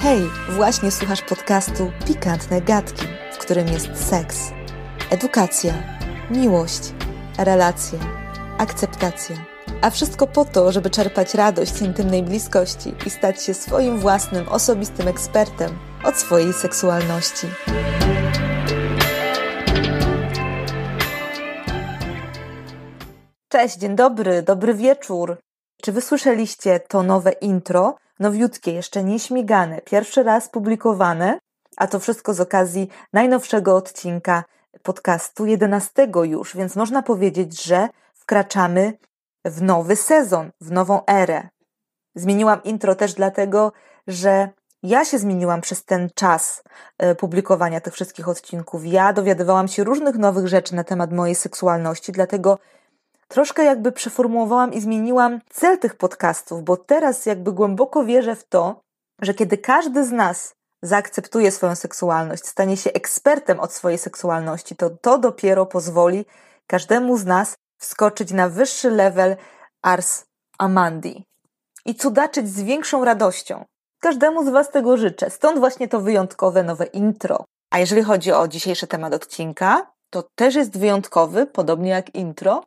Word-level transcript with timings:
Hej, 0.00 0.30
właśnie 0.48 0.90
słuchasz 0.90 1.22
podcastu 1.22 1.92
Pikantne 2.06 2.62
Gadki, 2.62 3.06
w 3.32 3.38
którym 3.38 3.68
jest 3.68 4.08
seks, 4.08 4.50
edukacja, 5.10 5.74
miłość, 6.30 6.80
relacje, 7.38 7.98
akceptacja. 8.58 9.36
A 9.80 9.90
wszystko 9.90 10.26
po 10.26 10.44
to, 10.44 10.72
żeby 10.72 10.90
czerpać 10.90 11.34
radość 11.34 11.74
z 11.74 11.82
intymnej 11.82 12.22
bliskości 12.22 12.94
i 13.06 13.10
stać 13.10 13.42
się 13.42 13.54
swoim 13.54 13.98
własnym, 13.98 14.48
osobistym 14.48 15.08
ekspertem 15.08 15.78
od 16.04 16.16
swojej 16.16 16.52
seksualności. 16.52 17.46
Cześć, 23.48 23.76
dzień 23.76 23.96
dobry, 23.96 24.42
dobry 24.42 24.74
wieczór. 24.74 25.38
Czy 25.82 25.92
wysłyszeliście 25.92 26.80
to 26.80 27.02
nowe 27.02 27.32
intro? 27.32 27.96
Nowiutkie, 28.18 28.72
jeszcze 28.72 29.04
nieśmigane, 29.04 29.80
pierwszy 29.80 30.22
raz 30.22 30.48
publikowane, 30.48 31.38
a 31.76 31.86
to 31.86 32.00
wszystko 32.00 32.34
z 32.34 32.40
okazji 32.40 32.88
najnowszego 33.12 33.76
odcinka 33.76 34.44
podcastu, 34.82 35.46
11 35.46 36.08
już, 36.22 36.56
więc 36.56 36.76
można 36.76 37.02
powiedzieć, 37.02 37.62
że 37.62 37.88
wkraczamy 38.14 38.92
w 39.44 39.62
nowy 39.62 39.96
sezon, 39.96 40.50
w 40.60 40.70
nową 40.70 41.06
erę. 41.06 41.48
Zmieniłam 42.14 42.62
intro 42.62 42.94
też 42.94 43.14
dlatego, 43.14 43.72
że 44.06 44.48
ja 44.82 45.04
się 45.04 45.18
zmieniłam 45.18 45.60
przez 45.60 45.84
ten 45.84 46.10
czas 46.14 46.62
e, 46.98 47.14
publikowania 47.14 47.80
tych 47.80 47.94
wszystkich 47.94 48.28
odcinków. 48.28 48.86
Ja 48.86 49.12
dowiadywałam 49.12 49.68
się 49.68 49.84
różnych 49.84 50.14
nowych 50.14 50.46
rzeczy 50.46 50.74
na 50.74 50.84
temat 50.84 51.12
mojej 51.12 51.34
seksualności, 51.34 52.12
dlatego 52.12 52.58
troszkę 53.28 53.64
jakby 53.64 53.92
przeformułowałam 53.92 54.72
i 54.72 54.80
zmieniłam 54.80 55.40
cel 55.50 55.78
tych 55.78 55.94
podcastów, 55.94 56.64
bo 56.64 56.76
teraz 56.76 57.26
jakby 57.26 57.52
głęboko 57.52 58.04
wierzę 58.04 58.36
w 58.36 58.44
to, 58.44 58.80
że 59.22 59.34
kiedy 59.34 59.58
każdy 59.58 60.04
z 60.04 60.12
nas 60.12 60.54
zaakceptuje 60.82 61.50
swoją 61.50 61.74
seksualność, 61.74 62.46
stanie 62.46 62.76
się 62.76 62.92
ekspertem 62.92 63.60
od 63.60 63.72
swojej 63.72 63.98
seksualności, 63.98 64.76
to 64.76 64.90
to 64.90 65.18
dopiero 65.18 65.66
pozwoli 65.66 66.24
każdemu 66.66 67.16
z 67.16 67.24
nas 67.24 67.54
wskoczyć 67.78 68.32
na 68.32 68.48
wyższy 68.48 68.90
level 68.90 69.36
Ars 69.82 70.24
Amandi 70.58 71.24
i 71.84 71.94
cudaczyć 71.94 72.48
z 72.48 72.62
większą 72.62 73.04
radością. 73.04 73.64
Każdemu 74.00 74.46
z 74.46 74.48
Was 74.48 74.70
tego 74.70 74.96
życzę. 74.96 75.30
Stąd 75.30 75.58
właśnie 75.58 75.88
to 75.88 76.00
wyjątkowe 76.00 76.62
nowe 76.62 76.84
intro. 76.84 77.44
A 77.70 77.78
jeżeli 77.78 78.02
chodzi 78.02 78.32
o 78.32 78.48
dzisiejszy 78.48 78.86
temat 78.86 79.14
odcinka, 79.14 79.86
to 80.10 80.22
też 80.34 80.54
jest 80.54 80.78
wyjątkowy, 80.78 81.46
podobnie 81.46 81.90
jak 81.90 82.14
intro, 82.14 82.64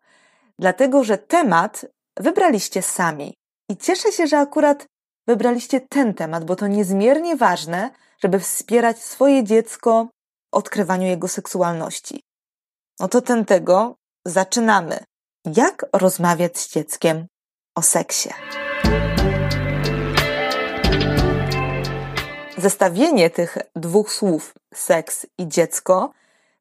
dlatego 0.61 1.03
że 1.03 1.17
temat 1.17 1.85
wybraliście 2.19 2.81
sami. 2.81 3.33
I 3.69 3.77
cieszę 3.77 4.11
się, 4.11 4.27
że 4.27 4.37
akurat 4.37 4.85
wybraliście 5.27 5.81
ten 5.81 6.13
temat, 6.13 6.45
bo 6.45 6.55
to 6.55 6.67
niezmiernie 6.67 7.35
ważne, 7.35 7.89
żeby 8.23 8.39
wspierać 8.39 9.03
swoje 9.03 9.43
dziecko 9.43 10.07
w 10.51 10.57
odkrywaniu 10.57 11.07
jego 11.07 11.27
seksualności. 11.27 12.21
No 12.99 13.07
to 13.07 13.21
ten 13.21 13.45
tego 13.45 13.95
zaczynamy. 14.25 15.03
Jak 15.55 15.85
rozmawiać 15.93 16.57
z 16.57 16.73
dzieckiem 16.73 17.27
o 17.75 17.81
seksie? 17.81 18.29
Zestawienie 22.57 23.29
tych 23.29 23.57
dwóch 23.75 24.11
słów, 24.11 24.53
seks 24.73 25.25
i 25.37 25.47
dziecko, 25.47 26.11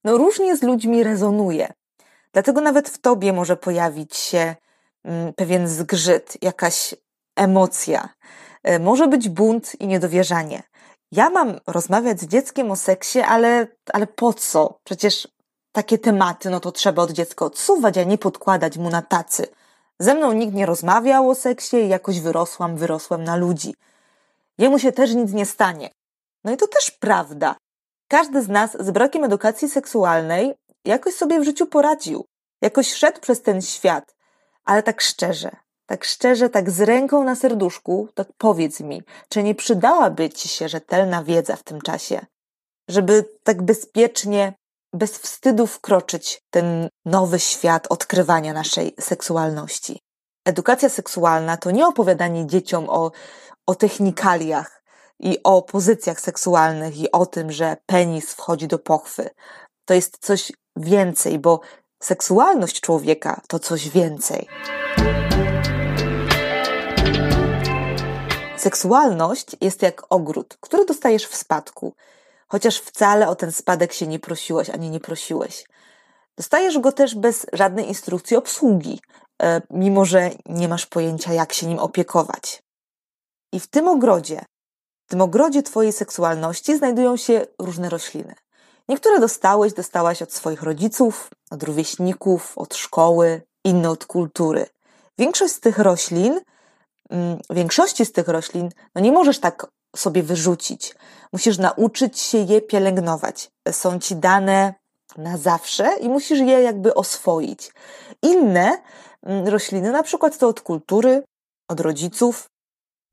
no 0.04 0.16
różnie 0.16 0.56
z 0.56 0.62
ludźmi 0.62 1.02
rezonuje. 1.02 1.72
Dlatego 2.32 2.60
nawet 2.60 2.88
w 2.88 2.98
tobie 2.98 3.32
może 3.32 3.56
pojawić 3.56 4.16
się 4.16 4.56
mm, 5.04 5.32
pewien 5.34 5.68
zgrzyt, 5.68 6.36
jakaś 6.42 6.94
emocja. 7.36 8.08
E, 8.62 8.78
może 8.78 9.08
być 9.08 9.28
bunt 9.28 9.80
i 9.80 9.86
niedowierzanie. 9.86 10.62
Ja 11.12 11.30
mam 11.30 11.60
rozmawiać 11.66 12.20
z 12.20 12.26
dzieckiem 12.26 12.70
o 12.70 12.76
seksie, 12.76 13.20
ale, 13.20 13.66
ale 13.92 14.06
po 14.06 14.32
co? 14.32 14.78
Przecież 14.84 15.28
takie 15.72 15.98
tematy, 15.98 16.50
no 16.50 16.60
to 16.60 16.72
trzeba 16.72 17.02
od 17.02 17.12
dziecka 17.12 17.44
odsuwać, 17.44 17.98
a 17.98 18.04
nie 18.04 18.18
podkładać 18.18 18.78
mu 18.78 18.90
na 18.90 19.02
tacy. 19.02 19.46
Ze 19.98 20.14
mną 20.14 20.32
nikt 20.32 20.54
nie 20.54 20.66
rozmawiał 20.66 21.30
o 21.30 21.34
seksie 21.34 21.76
i 21.76 21.88
jakoś 21.88 22.20
wyrosłam, 22.20 22.76
wyrosłem 22.76 23.24
na 23.24 23.36
ludzi. 23.36 23.74
Jemu 24.58 24.78
się 24.78 24.92
też 24.92 25.14
nic 25.14 25.32
nie 25.32 25.46
stanie. 25.46 25.90
No 26.44 26.52
i 26.52 26.56
to 26.56 26.66
też 26.66 26.90
prawda. 26.90 27.56
Każdy 28.08 28.42
z 28.42 28.48
nas 28.48 28.76
z 28.80 28.90
brakiem 28.90 29.24
edukacji 29.24 29.68
seksualnej 29.68 30.54
jakoś 30.84 31.14
sobie 31.14 31.40
w 31.40 31.44
życiu 31.44 31.66
poradził. 31.66 32.24
Jakoś 32.62 32.94
szedł 32.94 33.20
przez 33.20 33.42
ten 33.42 33.62
świat. 33.62 34.14
Ale 34.64 34.82
tak 34.82 35.00
szczerze, 35.00 35.50
tak 35.86 36.04
szczerze, 36.04 36.50
tak 36.50 36.70
z 36.70 36.80
ręką 36.80 37.24
na 37.24 37.34
serduszku, 37.34 38.08
tak 38.14 38.28
powiedz 38.38 38.80
mi, 38.80 39.02
czy 39.28 39.42
nie 39.42 39.54
przydałaby 39.54 40.30
ci 40.30 40.48
się 40.48 40.68
rzetelna 40.68 41.24
wiedza 41.24 41.56
w 41.56 41.62
tym 41.62 41.80
czasie? 41.80 42.26
Żeby 42.88 43.24
tak 43.42 43.62
bezpiecznie, 43.62 44.54
bez 44.92 45.18
wstydu 45.18 45.66
wkroczyć 45.66 46.42
ten 46.50 46.88
nowy 47.04 47.38
świat 47.38 47.86
odkrywania 47.90 48.52
naszej 48.52 48.94
seksualności. 49.00 50.00
Edukacja 50.44 50.88
seksualna 50.88 51.56
to 51.56 51.70
nie 51.70 51.86
opowiadanie 51.86 52.46
dzieciom 52.46 52.88
o, 52.88 53.10
o 53.66 53.74
technikaliach 53.74 54.82
i 55.18 55.38
o 55.44 55.62
pozycjach 55.62 56.20
seksualnych 56.20 56.98
i 56.98 57.12
o 57.12 57.26
tym, 57.26 57.52
że 57.52 57.76
penis 57.86 58.32
wchodzi 58.32 58.68
do 58.68 58.78
pochwy. 58.78 59.30
To 59.84 59.94
jest 59.94 60.18
coś 60.20 60.52
więcej, 60.80 61.38
bo 61.38 61.60
seksualność 62.02 62.80
człowieka 62.80 63.40
to 63.48 63.58
coś 63.58 63.88
więcej. 63.88 64.48
Seksualność 68.56 69.56
jest 69.60 69.82
jak 69.82 70.02
ogród, 70.10 70.56
który 70.60 70.84
dostajesz 70.84 71.26
w 71.26 71.36
spadku, 71.36 71.94
chociaż 72.48 72.78
wcale 72.78 73.28
o 73.28 73.34
ten 73.34 73.52
spadek 73.52 73.92
się 73.92 74.06
nie 74.06 74.18
prosiłeś 74.18 74.70
ani 74.70 74.90
nie 74.90 75.00
prosiłeś. 75.00 75.64
Dostajesz 76.36 76.78
go 76.78 76.92
też 76.92 77.14
bez 77.14 77.46
żadnej 77.52 77.88
instrukcji 77.88 78.36
obsługi, 78.36 79.00
e, 79.42 79.62
mimo 79.70 80.04
że 80.04 80.30
nie 80.46 80.68
masz 80.68 80.86
pojęcia, 80.86 81.32
jak 81.32 81.52
się 81.52 81.66
nim 81.66 81.78
opiekować. 81.78 82.62
I 83.52 83.60
w 83.60 83.66
tym 83.66 83.88
ogrodzie, 83.88 84.44
w 85.06 85.10
tym 85.10 85.20
ogrodzie 85.20 85.62
Twojej 85.62 85.92
seksualności 85.92 86.76
znajdują 86.76 87.16
się 87.16 87.46
różne 87.58 87.88
rośliny. 87.88 88.34
Niektóre 88.90 89.20
dostałeś, 89.20 89.72
dostałaś 89.72 90.22
od 90.22 90.32
swoich 90.32 90.62
rodziców, 90.62 91.30
od 91.50 91.62
rówieśników, 91.62 92.58
od 92.58 92.74
szkoły, 92.74 93.42
inne 93.64 93.90
od 93.90 94.04
kultury. 94.04 94.66
Większość 95.18 95.54
z 95.54 95.60
tych 95.60 95.78
roślin, 95.78 96.40
mm, 97.10 97.38
większości 97.50 98.06
z 98.06 98.12
tych 98.12 98.28
roślin, 98.28 98.70
no 98.94 99.00
nie 99.00 99.12
możesz 99.12 99.38
tak 99.38 99.66
sobie 99.96 100.22
wyrzucić. 100.22 100.94
Musisz 101.32 101.58
nauczyć 101.58 102.20
się 102.20 102.38
je 102.38 102.60
pielęgnować. 102.60 103.50
Są 103.70 103.98
ci 103.98 104.16
dane 104.16 104.74
na 105.16 105.38
zawsze 105.38 105.96
i 106.00 106.08
musisz 106.08 106.38
je 106.38 106.62
jakby 106.62 106.94
oswoić. 106.94 107.72
Inne 108.22 108.82
mm, 109.22 109.48
rośliny, 109.48 109.92
na 109.92 110.02
przykład 110.02 110.38
to 110.38 110.48
od 110.48 110.60
kultury, 110.60 111.22
od 111.68 111.80
rodziców, 111.80 112.50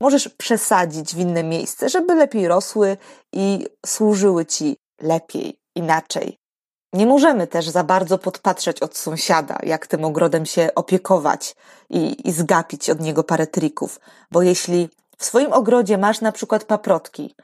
możesz 0.00 0.28
przesadzić 0.28 1.14
w 1.14 1.18
inne 1.18 1.42
miejsce, 1.42 1.88
żeby 1.88 2.14
lepiej 2.14 2.48
rosły 2.48 2.96
i 3.32 3.66
służyły 3.86 4.46
ci 4.46 4.76
lepiej, 5.00 5.58
inaczej. 5.78 6.38
Nie 6.92 7.06
możemy 7.06 7.46
też 7.46 7.68
za 7.68 7.84
bardzo 7.84 8.18
podpatrzeć 8.18 8.82
od 8.82 8.96
sąsiada, 8.96 9.58
jak 9.62 9.86
tym 9.86 10.04
ogrodem 10.04 10.46
się 10.46 10.68
opiekować 10.74 11.56
i, 11.90 12.28
i 12.28 12.32
zgapić 12.32 12.90
od 12.90 13.00
niego 13.00 13.24
parę 13.24 13.46
trików, 13.46 14.00
bo 14.30 14.42
jeśli 14.42 14.88
w 15.18 15.24
swoim 15.24 15.52
ogrodzie 15.52 15.98
masz 15.98 16.20
na 16.20 16.32
przykład 16.32 16.64
paprotki, 16.64 17.34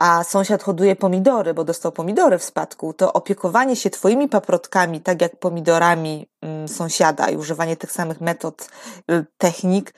a 0.00 0.24
sąsiad 0.24 0.62
hoduje 0.62 0.96
pomidory, 0.96 1.54
bo 1.54 1.64
dostał 1.64 1.92
pomidory 1.92 2.38
w 2.38 2.44
spadku, 2.44 2.92
to 2.92 3.12
opiekowanie 3.12 3.76
się 3.76 3.90
twoimi 3.90 4.28
paprotkami, 4.28 5.00
tak 5.00 5.22
jak 5.22 5.36
pomidorami 5.36 6.26
mm, 6.42 6.68
sąsiada 6.68 7.30
i 7.30 7.36
używanie 7.36 7.76
tych 7.76 7.92
samych 7.92 8.20
metod, 8.20 8.68
y, 9.10 9.26
technik, 9.38 9.94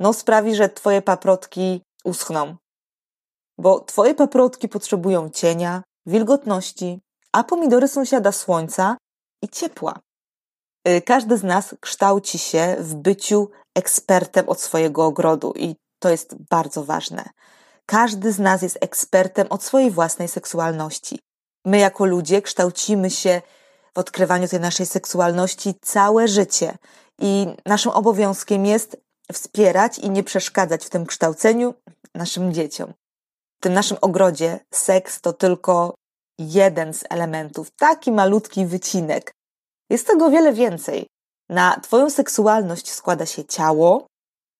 no 0.00 0.12
sprawi, 0.12 0.54
że 0.54 0.68
twoje 0.68 1.02
paprotki 1.02 1.82
uschną. 2.04 2.56
Bo 3.58 3.80
twoje 3.80 4.14
paprotki 4.14 4.68
potrzebują 4.68 5.30
cienia, 5.30 5.82
wilgotności, 6.06 7.00
a 7.32 7.44
pomidory 7.44 7.88
sąsiada 7.88 8.32
słońca 8.32 8.96
i 9.42 9.48
ciepła. 9.48 10.00
Y, 10.88 11.02
każdy 11.02 11.36
z 11.36 11.42
nas 11.42 11.74
kształci 11.80 12.38
się 12.38 12.76
w 12.78 12.94
byciu 12.94 13.50
ekspertem 13.74 14.48
od 14.48 14.60
swojego 14.60 15.04
ogrodu 15.04 15.52
i 15.56 15.76
to 15.98 16.10
jest 16.10 16.34
bardzo 16.50 16.84
ważne. 16.84 17.28
Każdy 17.86 18.32
z 18.32 18.38
nas 18.38 18.62
jest 18.62 18.78
ekspertem 18.80 19.46
od 19.50 19.64
swojej 19.64 19.90
własnej 19.90 20.28
seksualności. 20.28 21.18
My, 21.64 21.78
jako 21.78 22.04
ludzie, 22.04 22.42
kształcimy 22.42 23.10
się 23.10 23.42
w 23.94 23.98
odkrywaniu 23.98 24.48
tej 24.48 24.60
naszej 24.60 24.86
seksualności 24.86 25.74
całe 25.82 26.28
życie 26.28 26.78
i 27.18 27.46
naszym 27.66 27.92
obowiązkiem 27.92 28.66
jest 28.66 28.96
wspierać 29.32 29.98
i 29.98 30.10
nie 30.10 30.24
przeszkadzać 30.24 30.86
w 30.86 30.90
tym 30.90 31.06
kształceniu 31.06 31.74
naszym 32.14 32.52
dzieciom. 32.52 32.92
W 33.58 33.62
tym 33.62 33.72
naszym 33.72 33.96
ogrodzie 34.00 34.60
seks 34.70 35.20
to 35.20 35.32
tylko 35.32 35.94
jeden 36.38 36.94
z 36.94 37.04
elementów, 37.10 37.70
taki 37.70 38.12
malutki 38.12 38.66
wycinek. 38.66 39.32
Jest 39.90 40.06
tego 40.06 40.30
wiele 40.30 40.52
więcej. 40.52 41.06
Na 41.48 41.80
Twoją 41.80 42.10
seksualność 42.10 42.92
składa 42.92 43.26
się 43.26 43.44
ciało, 43.44 44.06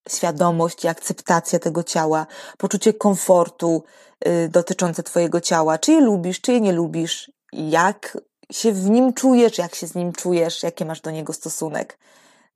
świadomość 0.09 0.85
i 0.85 0.89
akceptacja 0.89 1.59
tego 1.59 1.83
ciała, 1.83 2.27
poczucie 2.59 2.95
komfortu 2.95 3.83
y, 4.29 4.49
dotyczące 4.49 5.03
Twojego 5.03 5.41
ciała, 5.41 5.79
czy 5.79 5.93
je 5.93 6.01
lubisz, 6.01 6.41
czy 6.41 6.53
je 6.53 6.61
nie 6.61 6.73
lubisz, 6.73 7.31
jak 7.53 8.19
się 8.53 8.73
w 8.73 8.91
nim 8.91 9.13
czujesz, 9.13 9.59
jak 9.59 9.75
się 9.75 9.87
z 9.87 9.95
nim 9.95 10.13
czujesz, 10.13 10.63
jaki 10.63 10.85
masz 10.85 11.01
do 11.01 11.11
niego 11.11 11.33
stosunek. 11.33 11.99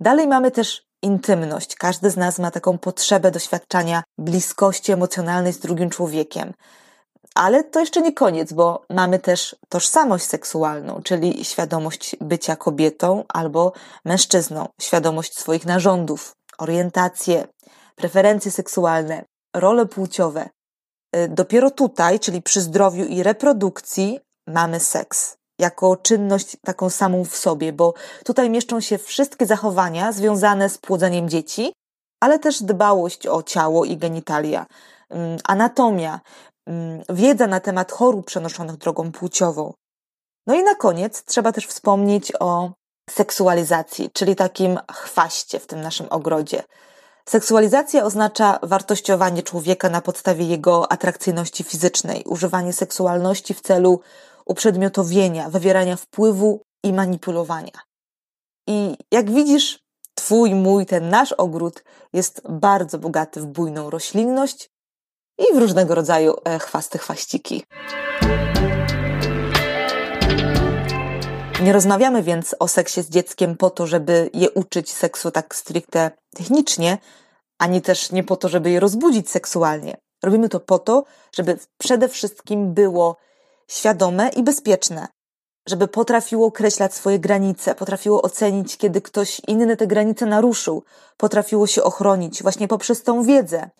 Dalej 0.00 0.28
mamy 0.28 0.50
też 0.50 0.82
intymność. 1.02 1.76
Każdy 1.76 2.10
z 2.10 2.16
nas 2.16 2.38
ma 2.38 2.50
taką 2.50 2.78
potrzebę 2.78 3.30
doświadczania 3.30 4.02
bliskości 4.18 4.92
emocjonalnej 4.92 5.52
z 5.52 5.58
drugim 5.58 5.90
człowiekiem. 5.90 6.52
Ale 7.34 7.64
to 7.64 7.80
jeszcze 7.80 8.00
nie 8.02 8.12
koniec, 8.12 8.52
bo 8.52 8.82
mamy 8.90 9.18
też 9.18 9.56
tożsamość 9.68 10.24
seksualną, 10.24 11.00
czyli 11.04 11.44
świadomość 11.44 12.16
bycia 12.20 12.56
kobietą 12.56 13.24
albo 13.28 13.72
mężczyzną, 14.04 14.68
świadomość 14.80 15.38
swoich 15.38 15.66
narządów, 15.66 16.32
orientację, 16.58 17.46
preferencje 17.96 18.50
seksualne, 18.50 19.24
role 19.56 19.86
płciowe. 19.86 20.48
Y, 21.16 21.28
dopiero 21.28 21.70
tutaj, 21.70 22.20
czyli 22.20 22.42
przy 22.42 22.60
zdrowiu 22.60 23.04
i 23.04 23.22
reprodukcji, 23.22 24.20
mamy 24.46 24.80
seks 24.80 25.36
jako 25.58 25.96
czynność 25.96 26.56
taką 26.64 26.90
samą 26.90 27.24
w 27.24 27.36
sobie, 27.36 27.72
bo 27.72 27.94
tutaj 28.24 28.50
mieszczą 28.50 28.80
się 28.80 28.98
wszystkie 28.98 29.46
zachowania 29.46 30.12
związane 30.12 30.68
z 30.68 30.78
płodzeniem 30.78 31.28
dzieci, 31.28 31.72
ale 32.20 32.38
też 32.38 32.62
dbałość 32.62 33.26
o 33.26 33.42
ciało 33.42 33.84
i 33.84 33.96
genitalia, 33.96 34.66
mm, 35.10 35.38
anatomia, 35.44 36.20
wiedza 37.08 37.46
na 37.46 37.60
temat 37.60 37.92
chorób 37.92 38.26
przenoszonych 38.26 38.76
drogą 38.76 39.12
płciową. 39.12 39.74
No 40.46 40.54
i 40.54 40.62
na 40.62 40.74
koniec 40.74 41.24
trzeba 41.24 41.52
też 41.52 41.66
wspomnieć 41.66 42.32
o 42.40 42.70
seksualizacji, 43.10 44.10
czyli 44.12 44.36
takim 44.36 44.78
chwaście 44.92 45.58
w 45.58 45.66
tym 45.66 45.80
naszym 45.80 46.06
ogrodzie. 46.10 46.62
Seksualizacja 47.28 48.04
oznacza 48.04 48.58
wartościowanie 48.62 49.42
człowieka 49.42 49.88
na 49.88 50.00
podstawie 50.00 50.44
jego 50.44 50.92
atrakcyjności 50.92 51.64
fizycznej, 51.64 52.24
używanie 52.24 52.72
seksualności 52.72 53.54
w 53.54 53.60
celu 53.60 54.00
uprzedmiotowienia, 54.46 55.50
wywierania 55.50 55.96
wpływu 55.96 56.62
i 56.84 56.92
manipulowania. 56.92 57.78
I 58.66 58.96
jak 59.10 59.30
widzisz, 59.30 59.82
Twój, 60.14 60.54
mój, 60.54 60.86
ten 60.86 61.08
nasz 61.08 61.32
ogród 61.32 61.84
jest 62.12 62.42
bardzo 62.48 62.98
bogaty 62.98 63.40
w 63.40 63.46
bujną 63.46 63.90
roślinność 63.90 64.70
i 65.38 65.54
w 65.54 65.58
różnego 65.58 65.94
rodzaju 65.94 66.34
e, 66.44 66.58
chwasty 66.58 66.98
chwaściki. 66.98 67.64
Nie 71.62 71.72
rozmawiamy 71.72 72.22
więc 72.22 72.56
o 72.58 72.68
seksie 72.68 73.02
z 73.02 73.08
dzieckiem 73.08 73.56
po 73.56 73.70
to, 73.70 73.86
żeby 73.86 74.30
je 74.34 74.50
uczyć 74.50 74.92
seksu 74.92 75.30
tak 75.30 75.54
stricte 75.54 76.10
technicznie, 76.36 76.98
ani 77.58 77.82
też 77.82 78.12
nie 78.12 78.24
po 78.24 78.36
to, 78.36 78.48
żeby 78.48 78.70
je 78.70 78.80
rozbudzić 78.80 79.30
seksualnie. 79.30 79.96
Robimy 80.22 80.48
to 80.48 80.60
po 80.60 80.78
to, 80.78 81.04
żeby 81.36 81.58
przede 81.78 82.08
wszystkim 82.08 82.74
było 82.74 83.16
świadome 83.68 84.28
i 84.28 84.42
bezpieczne, 84.42 85.08
żeby 85.68 85.88
potrafiło 85.88 86.46
określać 86.46 86.94
swoje 86.94 87.18
granice, 87.18 87.74
potrafiło 87.74 88.22
ocenić, 88.22 88.76
kiedy 88.76 89.00
ktoś 89.00 89.40
inny 89.48 89.76
te 89.76 89.86
granice 89.86 90.26
naruszył, 90.26 90.82
potrafiło 91.16 91.66
się 91.66 91.82
ochronić 91.82 92.42
właśnie 92.42 92.68
poprzez 92.68 93.02
tą 93.02 93.22
wiedzę 93.22 93.70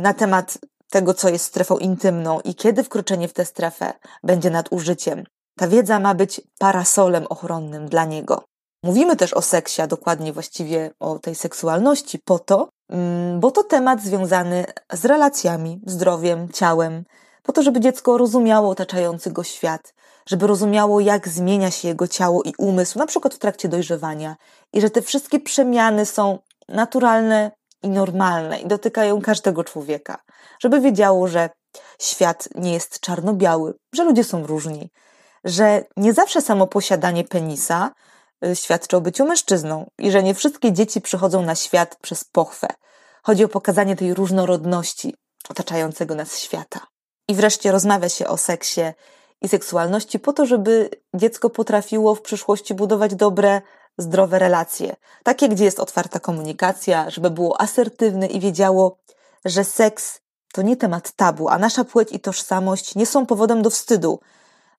na 0.00 0.14
temat 0.14 0.58
tego, 0.90 1.14
co 1.14 1.28
jest 1.28 1.44
strefą 1.44 1.78
intymną 1.78 2.40
i 2.40 2.54
kiedy 2.54 2.84
wkroczenie 2.84 3.28
w 3.28 3.32
tę 3.32 3.44
strefę 3.44 3.92
będzie 4.22 4.50
nadużyciem. 4.50 5.24
Ta 5.58 5.68
wiedza 5.68 6.00
ma 6.00 6.14
być 6.14 6.40
parasolem 6.58 7.26
ochronnym 7.26 7.88
dla 7.88 8.04
niego. 8.04 8.44
Mówimy 8.84 9.16
też 9.16 9.34
o 9.34 9.42
seksie, 9.42 9.82
a 9.82 9.86
dokładnie 9.86 10.32
właściwie 10.32 10.90
o 11.00 11.18
tej 11.18 11.34
seksualności, 11.34 12.18
po 12.24 12.38
to, 12.38 12.68
mm, 12.90 13.40
bo 13.40 13.50
to 13.50 13.64
temat 13.64 14.02
związany 14.02 14.64
z 14.92 15.04
relacjami, 15.04 15.80
zdrowiem, 15.86 16.48
ciałem, 16.52 17.04
po 17.42 17.52
to, 17.52 17.62
żeby 17.62 17.80
dziecko 17.80 18.18
rozumiało 18.18 18.70
otaczający 18.70 19.30
go 19.30 19.44
świat, 19.44 19.94
żeby 20.26 20.46
rozumiało, 20.46 21.00
jak 21.00 21.28
zmienia 21.28 21.70
się 21.70 21.88
jego 21.88 22.08
ciało 22.08 22.42
i 22.42 22.52
umysł, 22.58 22.98
na 22.98 23.06
przykład 23.06 23.34
w 23.34 23.38
trakcie 23.38 23.68
dojrzewania, 23.68 24.36
i 24.72 24.80
że 24.80 24.90
te 24.90 25.02
wszystkie 25.02 25.40
przemiany 25.40 26.06
są 26.06 26.38
naturalne 26.68 27.50
i 27.82 27.88
normalne 27.88 28.60
i 28.60 28.66
dotykają 28.66 29.20
każdego 29.20 29.64
człowieka, 29.64 30.18
żeby 30.62 30.80
wiedziało, 30.80 31.28
że 31.28 31.50
świat 32.00 32.48
nie 32.54 32.72
jest 32.72 33.00
czarno-biały, 33.00 33.74
że 33.94 34.04
ludzie 34.04 34.24
są 34.24 34.46
różni, 34.46 34.90
że 35.44 35.84
nie 35.96 36.12
zawsze 36.12 36.40
samo 36.40 36.66
posiadanie 36.66 37.24
penisa 37.24 37.90
y, 38.44 38.56
świadczy 38.56 38.96
o 38.96 39.00
byciu 39.00 39.24
mężczyzną 39.24 39.90
i 39.98 40.10
że 40.10 40.22
nie 40.22 40.34
wszystkie 40.34 40.72
dzieci 40.72 41.00
przychodzą 41.00 41.42
na 41.42 41.54
świat 41.54 41.96
przez 42.02 42.24
pochwę. 42.24 42.68
Chodzi 43.22 43.44
o 43.44 43.48
pokazanie 43.48 43.96
tej 43.96 44.14
różnorodności 44.14 45.14
otaczającego 45.48 46.14
nas 46.14 46.38
świata. 46.38 46.80
I 47.28 47.34
wreszcie 47.34 47.72
rozmawia 47.72 48.08
się 48.08 48.26
o 48.26 48.36
seksie 48.36 48.80
i 49.42 49.48
seksualności 49.48 50.18
po 50.18 50.32
to, 50.32 50.46
żeby 50.46 50.90
dziecko 51.14 51.50
potrafiło 51.50 52.14
w 52.14 52.22
przyszłości 52.22 52.74
budować 52.74 53.14
dobre, 53.14 53.62
zdrowe 53.98 54.38
relacje. 54.38 54.96
Takie, 55.22 55.48
gdzie 55.48 55.64
jest 55.64 55.80
otwarta 55.80 56.20
komunikacja, 56.20 57.10
żeby 57.10 57.30
było 57.30 57.60
asertywne 57.60 58.26
i 58.26 58.40
wiedziało, 58.40 58.98
że 59.44 59.64
seks 59.64 60.20
to 60.52 60.62
nie 60.62 60.76
temat 60.76 61.12
tabu, 61.12 61.48
a 61.48 61.58
nasza 61.58 61.84
płeć 61.84 62.12
i 62.12 62.20
tożsamość 62.20 62.94
nie 62.94 63.06
są 63.06 63.26
powodem 63.26 63.62
do 63.62 63.70
wstydu, 63.70 64.20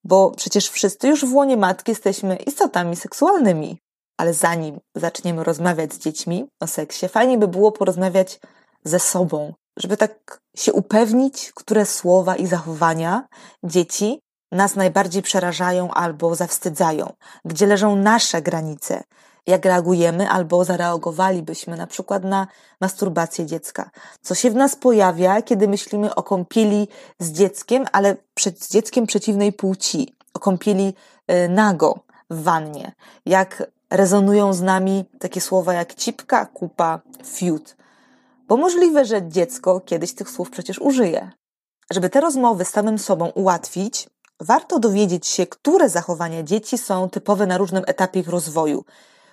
bo 0.04 0.32
przecież 0.32 0.70
wszyscy 0.70 1.08
już 1.08 1.26
w 1.26 1.34
łonie 1.34 1.58
matki 1.58 1.92
jesteśmy 1.92 2.36
istotami 2.36 2.96
seksualnymi. 2.96 3.78
Ale 4.18 4.34
zanim 4.34 4.80
zaczniemy 4.96 5.44
rozmawiać 5.44 5.94
z 5.94 6.00
dziećmi 6.00 6.46
o 6.60 6.68
seksie, 6.68 7.08
fajnie 7.08 7.38
by 7.38 7.48
było 7.48 7.72
porozmawiać 7.72 8.40
ze 8.84 9.00
sobą, 9.00 9.54
żeby 9.78 9.98
tak 9.98 10.42
się 10.56 10.74
upewnić, 10.74 11.52
które 11.56 11.86
słowa 11.86 12.36
i 12.36 12.48
zachowania 12.48 13.28
dzieci 13.64 14.20
nas 14.54 14.76
najbardziej 14.76 15.22
przerażają 15.22 15.92
albo 15.92 16.36
zawstydzają, 16.36 17.14
gdzie 17.46 17.68
leżą 17.68 17.96
nasze 17.96 18.42
granice, 18.42 19.04
jak 19.48 19.66
reagujemy 19.66 20.30
albo 20.30 20.66
zareagowalibyśmy 20.66 21.78
na 21.78 21.88
przykład 21.88 22.24
na 22.24 22.48
masturbację 22.82 23.46
dziecka. 23.46 23.90
Co 24.22 24.36
się 24.36 24.52
w 24.52 24.56
nas 24.56 24.76
pojawia, 24.76 25.42
kiedy 25.42 25.68
myślimy 25.68 26.16
o 26.16 26.24
kąpieli 26.24 26.88
z 27.20 27.32
dzieckiem, 27.32 27.86
ale 27.92 28.16
z 28.60 28.70
dzieckiem 28.70 29.08
przeciwnej 29.08 29.54
płci, 29.54 30.16
o 30.34 30.40
kąpieli 30.40 30.94
y, 31.32 31.50
nago 31.50 32.00
w 32.30 32.44
wannie, 32.44 32.92
jak 33.26 33.64
rezonują 33.90 34.54
z 34.54 34.62
nami 34.62 35.06
takie 35.20 35.42
słowa 35.42 35.74
jak 35.74 35.96
cipka, 35.96 36.46
kupa, 36.46 37.00
fiut. 37.26 37.76
Bo 38.48 38.58
możliwe, 38.58 39.06
że 39.06 39.28
dziecko 39.28 39.80
kiedyś 39.80 40.14
tych 40.14 40.30
słów 40.30 40.50
przecież 40.50 40.80
użyje. 40.80 41.32
Żeby 41.92 42.10
te 42.10 42.22
rozmowy 42.22 42.66
z 42.66 42.70
samym 42.70 43.00
sobą 43.00 43.30
ułatwić, 43.30 44.08
warto 44.42 44.80
dowiedzieć 44.80 45.28
się, 45.28 45.48
które 45.48 45.90
zachowania 45.90 46.44
dzieci 46.44 46.78
są 46.78 47.10
typowe 47.10 47.48
na 47.48 47.58
różnym 47.58 47.84
etapie 47.88 48.20
ich 48.20 48.28
rozwoju. 48.28 48.86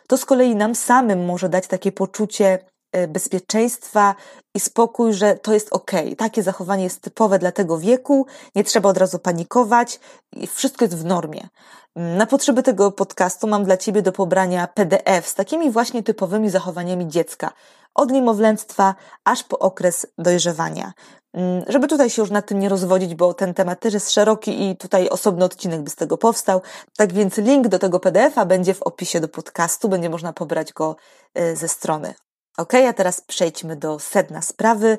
To 0.07 0.17
z 0.17 0.25
kolei 0.25 0.57
nam 0.57 0.75
samym 0.75 1.25
może 1.25 1.49
dać 1.49 1.67
takie 1.67 1.93
poczucie 1.93 2.59
e, 2.93 3.09
bezpieczeństwa 3.09 4.15
i 4.55 4.61
spokój, 4.61 5.13
że 5.15 5.35
to 5.35 5.55
jest 5.55 5.73
ok. 5.73 5.91
Takie 6.19 6.43
zachowanie 6.43 6.85
jest 6.85 7.01
typowe 7.01 7.39
dla 7.39 7.53
tego 7.53 7.79
wieku, 7.79 8.27
nie 8.55 8.65
trzeba 8.65 8.89
od 8.89 8.97
razu 8.97 9.19
panikować 9.19 10.01
i 10.33 10.47
wszystko 10.47 10.85
jest 10.85 10.97
w 10.97 11.05
normie. 11.05 11.49
Na 11.97 12.27
potrzeby 12.27 12.63
tego 12.63 12.93
podcastu 12.93 13.47
mam 13.47 13.65
dla 13.65 13.77
Ciebie 13.77 14.03
do 14.03 14.13
pobrania 14.13 14.67
PDF 14.67 15.29
z 15.29 15.35
takimi 15.35 15.71
właśnie 15.71 16.03
typowymi 16.03 16.51
zachowaniami 16.51 17.09
dziecka 17.09 17.53
od 17.95 18.11
niemowlęctwa 18.11 18.95
aż 19.25 19.45
po 19.45 19.59
okres 19.59 20.07
dojrzewania. 20.19 20.93
Mm, 21.35 21.65
żeby 21.69 21.89
tutaj 21.89 22.11
się 22.11 22.23
już 22.23 22.31
nad 22.31 22.47
tym 22.47 22.59
nie 22.59 22.69
rozwodzić, 22.69 23.15
bo 23.15 23.35
ten 23.35 23.55
temat 23.55 23.81
też 23.81 23.95
jest 23.95 24.11
szeroki 24.11 24.71
i 24.71 24.77
tutaj 24.77 25.09
osobny 25.09 25.45
odcinek 25.45 25.81
by 25.83 25.91
z 25.91 25.97
tego 25.97 26.19
powstał. 26.19 26.63
Tak 26.97 27.13
więc 27.13 27.37
link 27.37 27.69
do 27.69 27.79
tego 27.79 28.01
PDF-a 28.01 28.45
będzie 28.45 28.75
w 28.75 28.83
opisie 28.83 29.21
do 29.21 29.29
podcastu, 29.29 29.89
będzie 29.89 30.11
można 30.11 30.33
pobrać 30.33 30.73
go 30.73 30.97
y, 31.39 31.57
ze 31.57 31.69
strony. 31.69 32.15
Ok, 32.57 32.75
a 32.75 32.93
teraz 32.93 33.21
przejdźmy 33.21 33.77
do 33.77 33.99
sedna 33.99 34.43
sprawy, 34.43 34.99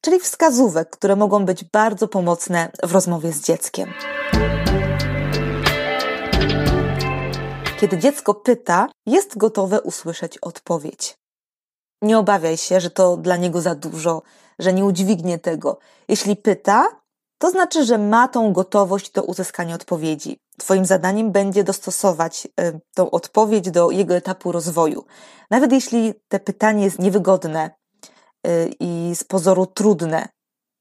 czyli 0.00 0.20
wskazówek, 0.20 0.90
które 0.90 1.16
mogą 1.16 1.44
być 1.44 1.64
bardzo 1.64 2.08
pomocne 2.08 2.70
w 2.82 2.92
rozmowie 2.92 3.32
z 3.32 3.40
dzieckiem. 3.40 3.92
Kiedy 7.80 7.98
dziecko 7.98 8.34
pyta, 8.34 8.88
jest 9.06 9.38
gotowe 9.38 9.80
usłyszeć 9.80 10.38
odpowiedź. 10.38 11.19
Nie 12.02 12.18
obawiaj 12.18 12.56
się, 12.56 12.80
że 12.80 12.90
to 12.90 13.16
dla 13.16 13.36
niego 13.36 13.60
za 13.60 13.74
dużo, 13.74 14.22
że 14.58 14.72
nie 14.72 14.84
udźwignie 14.84 15.38
tego. 15.38 15.78
Jeśli 16.08 16.36
pyta, 16.36 17.00
to 17.38 17.50
znaczy, 17.50 17.84
że 17.84 17.98
ma 17.98 18.28
tą 18.28 18.52
gotowość 18.52 19.10
do 19.10 19.22
uzyskania 19.22 19.74
odpowiedzi. 19.74 20.38
Twoim 20.58 20.86
zadaniem 20.86 21.32
będzie 21.32 21.64
dostosować 21.64 22.48
y, 22.60 22.80
tą 22.94 23.10
odpowiedź 23.10 23.70
do 23.70 23.90
jego 23.90 24.14
etapu 24.14 24.52
rozwoju. 24.52 25.04
Nawet 25.50 25.72
jeśli 25.72 26.14
te 26.28 26.40
pytanie 26.40 26.84
jest 26.84 26.98
niewygodne 26.98 27.70
y, 28.46 28.70
i 28.80 29.12
z 29.14 29.24
pozoru 29.24 29.66
trudne, 29.66 30.28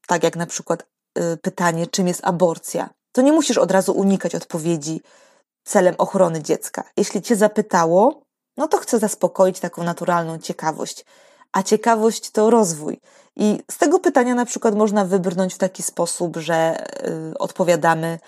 tak 0.07 0.23
jak 0.23 0.35
na 0.35 0.45
przykład 0.45 0.83
y, 1.19 1.37
pytanie, 1.37 1.87
czym 1.87 2.07
jest 2.07 2.21
aborcja, 2.23 2.89
to 3.11 3.21
nie 3.21 3.31
musisz 3.31 3.57
od 3.57 3.71
razu 3.71 3.91
unikać 3.93 4.35
odpowiedzi 4.35 5.01
celem 5.63 5.95
ochrony 5.97 6.43
dziecka. 6.43 6.83
Jeśli 6.97 7.21
cię 7.21 7.35
zapytało, 7.35 8.21
no 8.59 8.67
to 8.67 8.77
chcę 8.77 8.99
zaspokoić 8.99 9.59
taką 9.59 9.83
naturalną 9.83 10.37
ciekawość. 10.37 11.05
a 11.51 11.63
ciekawość 11.63 12.31
to 12.31 12.49
rozwój. 12.49 12.99
I 13.35 13.59
z 13.71 13.77
tego 13.77 13.99
pytania 13.99 14.35
na 14.35 14.45
przykład 14.45 14.75
można 14.75 15.05
wybrnąć 15.05 15.53
w 15.53 15.57
taki 15.57 15.83
sposób, 15.83 16.37
że 16.37 16.85
y, 17.31 17.37
odpowiadamy 17.37 18.19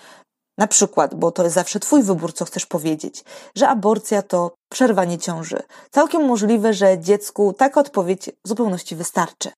na 0.58 0.66
przykład, 0.66 1.14
bo 1.14 1.30
to 1.30 1.42
jest 1.42 1.54
zawsze 1.54 1.80
Twój 1.80 2.02
wybór, 2.02 2.32
co 2.32 2.44
chcesz 2.44 2.66
powiedzieć, 2.66 3.24
że 3.56 3.68
aborcja 3.68 4.22
to 4.22 4.54
przerwanie 4.72 5.18
ciąży. 5.18 5.62
Całkiem 5.90 6.24
możliwe, 6.24 6.74
że 6.74 6.98
dziecku 6.98 7.52
taka 7.52 7.80
odpowiedź 7.80 8.30
w 8.44 8.48
zupełności 8.48 8.96
wystarczy. 8.96 9.50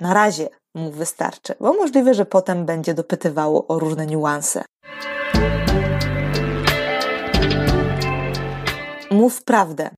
Na 0.00 0.14
razie 0.14 0.48
mu 0.74 0.90
wystarczy, 0.90 1.54
bo 1.60 1.72
możliwe, 1.72 2.14
że 2.14 2.26
potem 2.26 2.66
będzie 2.66 2.94
dopytywało 2.94 3.66
o 3.66 3.78
różne 3.78 4.06
niuanse. 4.06 4.64
Mów 9.10 9.44
prawdę. 9.44 9.90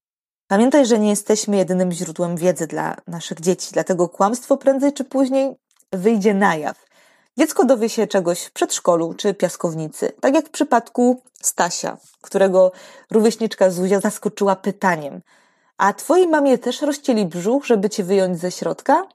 Pamiętaj, 0.46 0.86
że 0.86 0.98
nie 0.98 1.10
jesteśmy 1.10 1.56
jedynym 1.56 1.92
źródłem 1.92 2.36
wiedzy 2.36 2.66
dla 2.66 2.96
naszych 3.06 3.40
dzieci, 3.40 3.68
dlatego 3.72 4.08
kłamstwo 4.08 4.56
prędzej 4.56 4.92
czy 4.92 5.04
później 5.04 5.56
wyjdzie 5.92 6.34
na 6.34 6.56
jaw. 6.56 6.86
Dziecko 7.38 7.64
dowie 7.64 7.88
się 7.88 8.06
czegoś 8.06 8.42
w 8.42 8.52
przedszkolu 8.52 9.14
czy 9.14 9.34
piaskownicy, 9.34 10.12
tak 10.20 10.34
jak 10.34 10.46
w 10.46 10.50
przypadku 10.50 11.22
Stasia, 11.42 11.98
którego 12.20 12.72
rówieśniczka 13.10 13.70
Zuzia 13.70 14.00
zaskoczyła 14.00 14.56
pytaniem: 14.56 15.20
A 15.78 15.92
twojej 15.92 16.28
mamie 16.28 16.58
też 16.58 16.82
rozcięli 16.82 17.26
brzuch, 17.26 17.66
żeby 17.66 17.90
cię 17.90 18.04
wyjąć 18.04 18.38
ze 18.38 18.50
środka? 18.50 19.06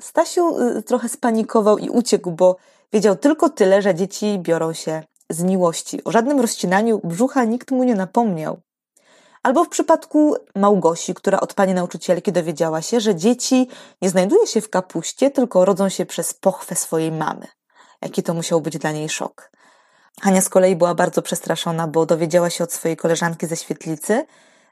Stasiu 0.00 0.60
y, 0.60 0.82
trochę 0.82 1.08
spanikował 1.08 1.78
i 1.78 1.88
uciekł, 1.88 2.30
bo 2.30 2.56
wiedział 2.92 3.16
tylko 3.16 3.50
tyle, 3.50 3.82
że 3.82 3.94
dzieci 3.94 4.38
biorą 4.38 4.72
się 4.72 5.02
z 5.30 5.42
miłości. 5.42 6.04
O 6.04 6.10
żadnym 6.10 6.40
rozcinaniu 6.40 7.00
brzucha 7.04 7.44
nikt 7.44 7.70
mu 7.70 7.84
nie 7.84 7.94
napomniał. 7.94 8.60
Albo 9.42 9.64
w 9.64 9.68
przypadku 9.68 10.36
Małgosi, 10.54 11.14
która 11.14 11.40
od 11.40 11.54
pani 11.54 11.74
nauczycielki 11.74 12.32
dowiedziała 12.32 12.82
się, 12.82 13.00
że 13.00 13.14
dzieci 13.14 13.68
nie 14.02 14.10
znajduje 14.10 14.46
się 14.46 14.60
w 14.60 14.70
kapuście, 14.70 15.30
tylko 15.30 15.64
rodzą 15.64 15.88
się 15.88 16.06
przez 16.06 16.34
pochwę 16.34 16.74
swojej 16.74 17.12
mamy. 17.12 17.46
Jaki 18.02 18.22
to 18.22 18.34
musiał 18.34 18.60
być 18.60 18.78
dla 18.78 18.92
niej 18.92 19.08
szok. 19.08 19.50
Hania 20.20 20.40
z 20.40 20.48
kolei 20.48 20.76
była 20.76 20.94
bardzo 20.94 21.22
przestraszona, 21.22 21.88
bo 21.88 22.06
dowiedziała 22.06 22.50
się 22.50 22.64
od 22.64 22.72
swojej 22.72 22.96
koleżanki 22.96 23.46
ze 23.46 23.56
świetlicy, 23.56 24.26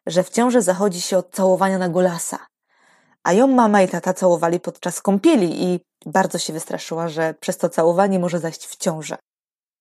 że 0.06 0.22
w 0.22 0.30
ciąży 0.30 0.62
zachodzi 0.62 1.00
się 1.00 1.18
od 1.18 1.30
całowania 1.30 1.78
na 1.78 1.88
golasa. 1.88 2.38
A 3.22 3.32
ją 3.32 3.46
mama 3.46 3.82
i 3.82 3.88
tata 3.88 4.14
całowali 4.14 4.60
podczas 4.60 5.00
kąpieli 5.00 5.64
i 5.64 5.80
bardzo 6.06 6.38
się 6.38 6.52
wystraszyła, 6.52 7.08
że 7.08 7.34
przez 7.40 7.56
to 7.56 7.68
całowanie 7.68 8.18
może 8.18 8.38
zaść 8.38 8.66
w 8.66 8.76
ciążę. 8.76 9.16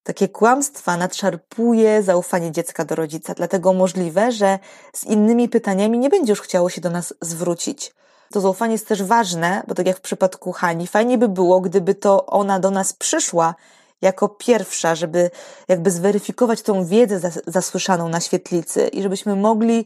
Takie 0.06 0.30
kłamstwa 0.30 0.98
nadszarpuje 0.98 2.04
zaufanie 2.04 2.52
dziecka 2.52 2.86
do 2.86 2.96
rodzica, 2.96 3.34
dlatego 3.34 3.74
możliwe, 3.74 4.32
że 4.32 4.60
z 4.94 5.04
innymi 5.04 5.50
pytaniami 5.50 6.00
nie 6.00 6.10
będzie 6.10 6.32
już 6.32 6.42
chciało 6.42 6.70
się 6.70 6.82
do 6.82 6.90
nas 6.90 7.14
zwrócić. 7.22 7.94
To 8.32 8.42
zaufanie 8.42 8.74
jest 8.74 8.88
też 8.88 9.04
ważne, 9.04 9.64
bo 9.68 9.76
tak 9.76 9.88
jak 9.88 9.98
w 9.98 10.02
przypadku 10.02 10.52
Hani, 10.52 10.88
fajnie 10.88 11.18
by 11.18 11.30
było, 11.30 11.62
gdyby 11.62 11.96
to 11.96 12.26
ona 12.26 12.60
do 12.60 12.72
nas 12.72 12.94
przyszła 12.94 13.56
jako 14.02 14.30
pierwsza, 14.30 14.96
żeby 14.96 15.32
jakby 15.68 15.92
zweryfikować 15.92 16.62
tą 16.62 16.86
wiedzę 16.86 17.32
zasłyszaną 17.48 18.10
na 18.10 18.20
świetlicy 18.20 18.88
i 18.88 19.02
żebyśmy 19.02 19.36
mogli 19.36 19.86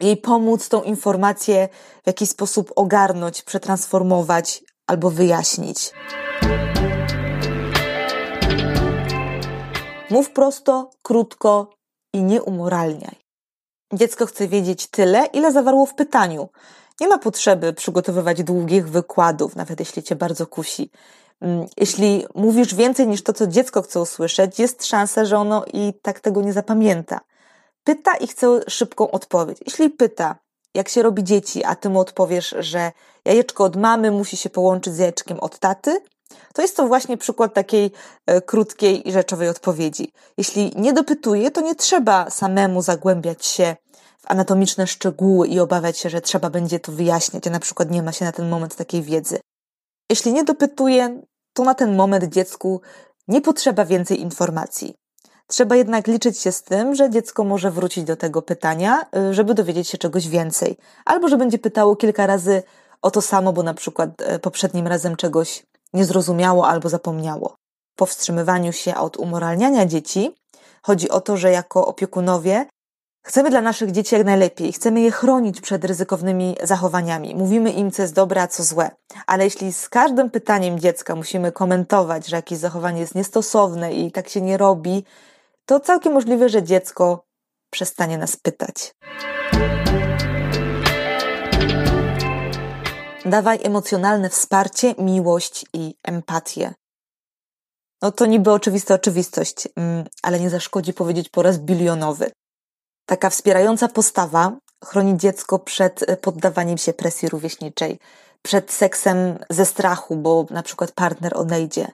jej 0.00 0.16
pomóc 0.16 0.68
tą 0.68 0.82
informację 0.82 1.68
w 2.02 2.06
jakiś 2.06 2.28
sposób 2.28 2.72
ogarnąć, 2.76 3.42
przetransformować 3.42 4.62
albo 4.86 5.10
wyjaśnić. 5.10 5.92
Mów 10.12 10.30
prosto, 10.30 10.90
krótko 11.02 11.70
i 12.12 12.22
nie 12.22 12.42
umoralniaj. 12.42 13.16
Dziecko 13.92 14.26
chce 14.26 14.48
wiedzieć 14.48 14.86
tyle, 14.86 15.26
ile 15.26 15.52
zawarło 15.52 15.86
w 15.86 15.94
pytaniu. 15.94 16.48
Nie 17.00 17.08
ma 17.08 17.18
potrzeby 17.18 17.72
przygotowywać 17.72 18.42
długich 18.42 18.88
wykładów, 18.88 19.56
nawet 19.56 19.80
jeśli 19.80 20.02
cię 20.02 20.16
bardzo 20.16 20.46
kusi. 20.46 20.90
Mm, 21.40 21.66
jeśli 21.76 22.26
mówisz 22.34 22.74
więcej 22.74 23.06
niż 23.06 23.22
to, 23.22 23.32
co 23.32 23.46
dziecko 23.46 23.82
chce 23.82 24.00
usłyszeć, 24.00 24.58
jest 24.58 24.86
szansa, 24.86 25.24
że 25.24 25.38
ono 25.38 25.64
i 25.72 25.92
tak 26.02 26.20
tego 26.20 26.42
nie 26.42 26.52
zapamięta. 26.52 27.20
Pyta 27.84 28.16
i 28.16 28.26
chce 28.26 28.60
szybką 28.68 29.10
odpowiedź. 29.10 29.58
Jeśli 29.66 29.90
pyta, 29.90 30.36
jak 30.74 30.88
się 30.88 31.02
robi 31.02 31.24
dzieci, 31.24 31.64
a 31.64 31.74
ty 31.74 31.88
mu 31.88 32.00
odpowiesz, 32.00 32.54
że 32.58 32.92
jajeczko 33.24 33.64
od 33.64 33.76
mamy 33.76 34.10
musi 34.10 34.36
się 34.36 34.50
połączyć 34.50 34.94
z 34.94 34.98
jajeczkiem 34.98 35.40
od 35.40 35.58
taty, 35.58 36.00
to 36.54 36.62
jest 36.62 36.76
to 36.76 36.88
właśnie 36.88 37.16
przykład 37.16 37.54
takiej 37.54 37.90
e, 38.26 38.40
krótkiej 38.40 39.08
i 39.08 39.12
rzeczowej 39.12 39.48
odpowiedzi. 39.48 40.12
Jeśli 40.38 40.72
nie 40.76 40.92
dopytuje, 40.92 41.50
to 41.50 41.60
nie 41.60 41.74
trzeba 41.74 42.30
samemu 42.30 42.82
zagłębiać 42.82 43.46
się 43.46 43.76
w 44.18 44.30
anatomiczne 44.30 44.86
szczegóły 44.86 45.48
i 45.48 45.60
obawiać 45.60 45.98
się, 45.98 46.10
że 46.10 46.20
trzeba 46.20 46.50
będzie 46.50 46.80
to 46.80 46.92
wyjaśniać, 46.92 47.46
a 47.46 47.50
na 47.50 47.60
przykład 47.60 47.90
nie 47.90 48.02
ma 48.02 48.12
się 48.12 48.24
na 48.24 48.32
ten 48.32 48.48
moment 48.48 48.76
takiej 48.76 49.02
wiedzy. 49.02 49.40
Jeśli 50.10 50.32
nie 50.32 50.44
dopytuje, 50.44 51.22
to 51.52 51.64
na 51.64 51.74
ten 51.74 51.96
moment 51.96 52.24
dziecku 52.24 52.80
nie 53.28 53.40
potrzeba 53.40 53.84
więcej 53.84 54.20
informacji. 54.20 54.94
Trzeba 55.46 55.76
jednak 55.76 56.06
liczyć 56.06 56.38
się 56.38 56.52
z 56.52 56.62
tym, 56.62 56.94
że 56.94 57.10
dziecko 57.10 57.44
może 57.44 57.70
wrócić 57.70 58.04
do 58.04 58.16
tego 58.16 58.42
pytania, 58.42 59.06
e, 59.16 59.34
żeby 59.34 59.54
dowiedzieć 59.54 59.88
się 59.88 59.98
czegoś 59.98 60.28
więcej, 60.28 60.76
albo 61.04 61.28
że 61.28 61.36
będzie 61.36 61.58
pytało 61.58 61.96
kilka 61.96 62.26
razy 62.26 62.62
o 63.02 63.10
to 63.10 63.22
samo, 63.22 63.52
bo 63.52 63.62
na 63.62 63.74
przykład 63.74 64.10
e, 64.18 64.38
poprzednim 64.38 64.86
razem 64.86 65.16
czegoś 65.16 65.66
nie 65.92 66.04
zrozumiało 66.04 66.68
albo 66.68 66.88
zapomniało. 66.88 67.56
W 67.94 67.98
powstrzymywaniu 67.98 68.72
się 68.72 68.94
od 68.94 69.16
umoralniania 69.16 69.86
dzieci 69.86 70.34
chodzi 70.82 71.10
o 71.10 71.20
to, 71.20 71.36
że 71.36 71.50
jako 71.50 71.86
opiekunowie 71.86 72.66
chcemy 73.26 73.50
dla 73.50 73.60
naszych 73.60 73.90
dzieci 73.90 74.14
jak 74.14 74.26
najlepiej, 74.26 74.72
chcemy 74.72 75.00
je 75.00 75.10
chronić 75.10 75.60
przed 75.60 75.84
ryzykownymi 75.84 76.56
zachowaniami. 76.62 77.34
Mówimy 77.34 77.70
im, 77.70 77.90
co 77.90 78.02
jest 78.02 78.14
dobre, 78.14 78.42
a 78.42 78.48
co 78.48 78.62
złe. 78.64 78.90
Ale 79.26 79.44
jeśli 79.44 79.72
z 79.72 79.88
każdym 79.88 80.30
pytaniem 80.30 80.78
dziecka 80.78 81.14
musimy 81.14 81.52
komentować, 81.52 82.26
że 82.26 82.36
jakieś 82.36 82.58
zachowanie 82.58 83.00
jest 83.00 83.14
niestosowne 83.14 83.92
i 83.92 84.12
tak 84.12 84.28
się 84.28 84.40
nie 84.40 84.56
robi, 84.56 85.04
to 85.66 85.80
całkiem 85.80 86.12
możliwe, 86.12 86.48
że 86.48 86.62
dziecko 86.62 87.24
przestanie 87.70 88.18
nas 88.18 88.36
pytać. 88.36 88.94
Dawaj 93.24 93.58
emocjonalne 93.62 94.30
wsparcie, 94.30 94.94
miłość 94.98 95.66
i 95.72 95.94
empatię. 96.02 96.74
No 98.02 98.12
to 98.12 98.26
niby 98.26 98.52
oczywista 98.52 98.94
oczywistość, 98.94 99.68
mm, 99.76 100.06
ale 100.22 100.40
nie 100.40 100.50
zaszkodzi 100.50 100.92
powiedzieć 100.92 101.28
po 101.28 101.42
raz 101.42 101.58
bilionowy. 101.58 102.30
Taka 103.06 103.30
wspierająca 103.30 103.88
postawa 103.88 104.56
chroni 104.84 105.16
dziecko 105.16 105.58
przed 105.58 106.10
e, 106.10 106.16
poddawaniem 106.16 106.78
się 106.78 106.92
presji 106.92 107.28
rówieśniczej, 107.28 107.98
przed 108.42 108.72
seksem 108.72 109.38
ze 109.50 109.66
strachu, 109.66 110.16
bo 110.16 110.46
na 110.50 110.62
przykład 110.62 110.92
partner 110.92 111.36
odejdzie, 111.36 111.88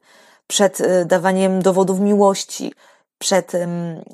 przed 0.46 0.80
e, 0.80 1.04
dawaniem 1.04 1.62
dowodów 1.62 2.00
miłości, 2.00 2.72
przed 3.18 3.52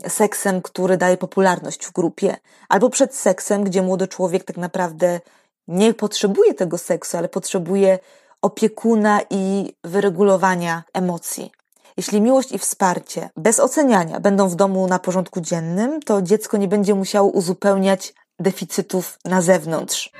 seksem, 0.08 0.62
który 0.62 0.96
daje 0.96 1.16
popularność 1.16 1.86
w 1.86 1.92
grupie, 1.92 2.36
albo 2.68 2.90
przed 2.90 3.14
seksem, 3.14 3.64
gdzie 3.64 3.82
młody 3.82 4.08
człowiek 4.08 4.44
tak 4.44 4.56
naprawdę 4.56 5.20
nie 5.68 5.94
potrzebuje 5.94 6.54
tego 6.54 6.78
seksu, 6.78 7.16
ale 7.16 7.28
potrzebuje 7.28 7.98
opiekuna 8.42 9.20
i 9.30 9.74
wyregulowania 9.84 10.82
emocji. 10.92 11.52
Jeśli 11.96 12.20
miłość 12.20 12.52
i 12.52 12.58
wsparcie 12.58 13.30
bez 13.36 13.60
oceniania 13.60 14.20
będą 14.20 14.48
w 14.48 14.54
domu 14.54 14.86
na 14.86 14.98
porządku 14.98 15.40
dziennym, 15.40 16.02
to 16.02 16.22
dziecko 16.22 16.56
nie 16.56 16.68
będzie 16.68 16.94
musiało 16.94 17.28
uzupełniać 17.28 18.14
deficytów 18.38 19.18
na 19.24 19.42
zewnątrz. 19.42 20.10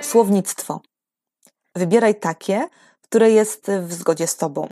Słownictwo. 0.00 0.80
Wybieraj 1.76 2.14
takie, 2.14 2.68
które 3.02 3.30
jest 3.30 3.70
w 3.82 3.92
zgodzie 3.92 4.26
z 4.26 4.36
tobą. 4.36 4.68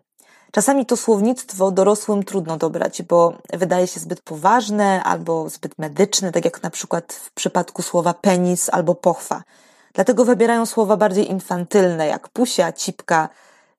Czasami 0.54 0.86
to 0.86 0.96
słownictwo 0.96 1.70
dorosłym 1.70 2.22
trudno 2.22 2.56
dobrać, 2.56 3.02
bo 3.02 3.38
wydaje 3.52 3.86
się 3.86 4.00
zbyt 4.00 4.22
poważne 4.22 5.02
albo 5.02 5.50
zbyt 5.50 5.78
medyczne, 5.78 6.32
tak 6.32 6.44
jak 6.44 6.62
na 6.62 6.70
przykład 6.70 7.12
w 7.12 7.32
przypadku 7.32 7.82
słowa 7.82 8.14
penis 8.14 8.68
albo 8.72 8.94
pochwa. 8.94 9.42
Dlatego 9.94 10.24
wybierają 10.24 10.66
słowa 10.66 10.96
bardziej 10.96 11.30
infantylne, 11.30 12.06
jak 12.06 12.28
pusia, 12.28 12.72
cipka 12.72 13.28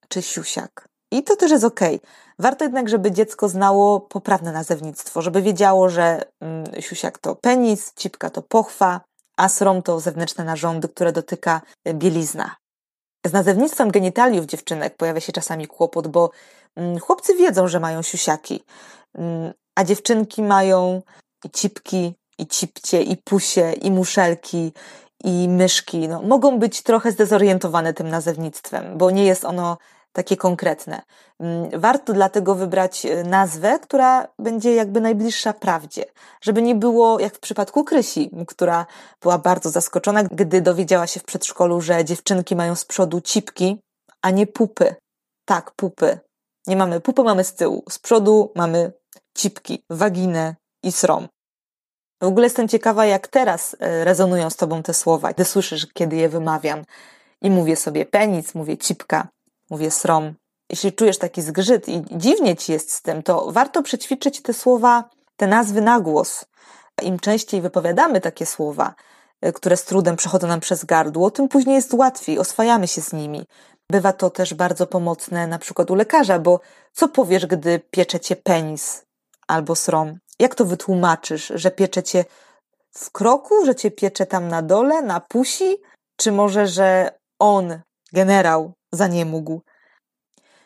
czy 0.07 0.21
siusiak. 0.21 0.87
I 1.11 1.23
to 1.23 1.35
też 1.35 1.51
jest. 1.51 1.63
Okay. 1.63 1.99
Warto 2.39 2.63
jednak, 2.63 2.89
żeby 2.89 3.11
dziecko 3.11 3.49
znało 3.49 3.99
poprawne 3.99 4.51
nazewnictwo, 4.51 5.21
żeby 5.21 5.41
wiedziało, 5.41 5.89
że 5.89 6.21
mm, 6.41 6.65
siusiak 6.81 7.17
to 7.17 7.35
penis, 7.35 7.93
cipka 7.93 8.29
to 8.29 8.41
pochwa, 8.41 9.01
a 9.37 9.49
srom 9.49 9.81
to 9.81 9.99
zewnętrzne 9.99 10.43
narządy, 10.43 10.87
które 10.89 11.11
dotyka 11.11 11.61
bielizna. 11.93 12.55
Z 13.25 13.33
nazewnictwem 13.33 13.91
genitaliów 13.91 14.45
dziewczynek 14.45 14.97
pojawia 14.97 15.21
się 15.21 15.33
czasami 15.33 15.67
kłopot, 15.67 16.07
bo 16.07 16.29
chłopcy 17.01 17.35
wiedzą, 17.35 17.67
że 17.67 17.79
mają 17.79 18.01
siusiaki, 18.01 18.63
mm, 19.17 19.53
a 19.75 19.83
dziewczynki 19.83 20.43
mają 20.43 21.01
i 21.45 21.49
cipki, 21.49 22.15
i 22.37 22.47
cipcie, 22.47 23.01
i 23.01 23.17
pusie, 23.17 23.73
i 23.73 23.91
muszelki, 23.91 24.73
i 25.23 25.49
myszki. 25.49 26.07
No, 26.07 26.21
mogą 26.21 26.59
być 26.59 26.81
trochę 26.81 27.11
zdezorientowane 27.11 27.93
tym 27.93 28.09
nazewnictwem, 28.09 28.97
bo 28.97 29.11
nie 29.11 29.25
jest 29.25 29.45
ono 29.45 29.77
takie 30.15 30.37
konkretne. 30.37 31.01
Mm, 31.39 31.69
warto 31.79 32.13
dlatego 32.13 32.55
wybrać 32.55 33.05
e, 33.05 33.23
nazwę, 33.23 33.79
która 33.79 34.27
będzie 34.39 34.75
jakby 34.75 35.01
najbliższa 35.01 35.53
prawdzie, 35.53 36.05
żeby 36.41 36.61
nie 36.61 36.75
było 36.75 37.19
jak 37.19 37.35
w 37.35 37.39
przypadku 37.39 37.83
Krysi, 37.83 38.31
która 38.47 38.85
była 39.21 39.37
bardzo 39.37 39.69
zaskoczona, 39.69 40.23
gdy 40.23 40.61
dowiedziała 40.61 41.07
się 41.07 41.19
w 41.19 41.23
przedszkolu, 41.23 41.81
że 41.81 42.05
dziewczynki 42.05 42.55
mają 42.55 42.75
z 42.75 42.85
przodu 42.85 43.21
cipki, 43.21 43.79
a 44.21 44.31
nie 44.31 44.47
pupy. 44.47 44.95
Tak, 45.45 45.71
pupy. 45.75 46.19
Nie 46.67 46.75
mamy 46.75 47.01
pupy, 47.01 47.23
mamy 47.23 47.43
z 47.43 47.53
tyłu. 47.53 47.83
Z 47.89 47.99
przodu 47.99 48.51
mamy 48.55 48.91
cipki, 49.37 49.83
waginę 49.89 50.55
i 50.83 50.91
srom. 50.91 51.27
W 52.21 52.25
ogóle 52.25 52.45
jestem 52.45 52.67
ciekawa, 52.67 53.05
jak 53.05 53.27
teraz 53.27 53.75
e, 53.79 54.03
rezonują 54.03 54.49
z 54.49 54.55
tobą 54.55 54.83
te 54.83 54.93
słowa, 54.93 55.33
gdy 55.33 55.45
słyszysz, 55.45 55.87
kiedy 55.93 56.15
je 56.15 56.29
wymawiam. 56.29 56.83
I 57.41 57.51
mówię 57.51 57.75
sobie 57.75 58.05
penis, 58.05 58.55
mówię 58.55 58.77
cipka, 58.77 59.27
mówię 59.69 59.91
srom. 59.91 60.33
Jeśli 60.69 60.93
czujesz 60.93 61.17
taki 61.17 61.41
zgrzyt 61.41 61.89
i 61.89 62.03
dziwnie 62.11 62.55
ci 62.55 62.71
jest 62.71 62.91
z 62.91 63.01
tym, 63.01 63.23
to 63.23 63.51
warto 63.51 63.83
przećwiczyć 63.83 64.41
te 64.41 64.53
słowa, 64.53 65.09
te 65.37 65.47
nazwy 65.47 65.81
na 65.81 65.99
głos. 65.99 66.45
Im 67.01 67.19
częściej 67.19 67.61
wypowiadamy 67.61 68.21
takie 68.21 68.45
słowa, 68.45 68.95
e, 69.41 69.53
które 69.53 69.77
z 69.77 69.85
trudem 69.85 70.15
przechodzą 70.15 70.47
nam 70.47 70.59
przez 70.59 70.85
gardło, 70.85 71.31
tym 71.31 71.47
później 71.47 71.75
jest 71.75 71.93
łatwiej, 71.93 72.39
oswajamy 72.39 72.87
się 72.87 73.01
z 73.01 73.13
nimi. 73.13 73.45
Bywa 73.91 74.13
to 74.13 74.29
też 74.29 74.53
bardzo 74.53 74.87
pomocne 74.87 75.47
na 75.47 75.59
przykład 75.59 75.91
u 75.91 75.95
lekarza, 75.95 76.39
bo 76.39 76.59
co 76.93 77.07
powiesz, 77.09 77.45
gdy 77.45 77.79
piecze 77.91 78.19
cię 78.19 78.35
penis 78.35 79.05
albo 79.47 79.75
srom? 79.75 80.17
Jak 80.39 80.55
to 80.55 80.65
wytłumaczysz, 80.65 81.51
że 81.55 81.71
piecze 81.71 82.03
cię 82.03 82.25
w 82.91 83.11
kroku, 83.11 83.65
że 83.65 83.75
cię 83.75 83.91
piecze 83.91 84.25
tam 84.25 84.47
na 84.47 84.61
dole, 84.61 85.01
na 85.01 85.19
pusi? 85.19 85.77
Czy 86.17 86.31
może, 86.31 86.67
że 86.67 87.11
on, 87.39 87.79
generał, 88.13 88.73
za 88.91 89.07
nie 89.07 89.25
mógł? 89.25 89.61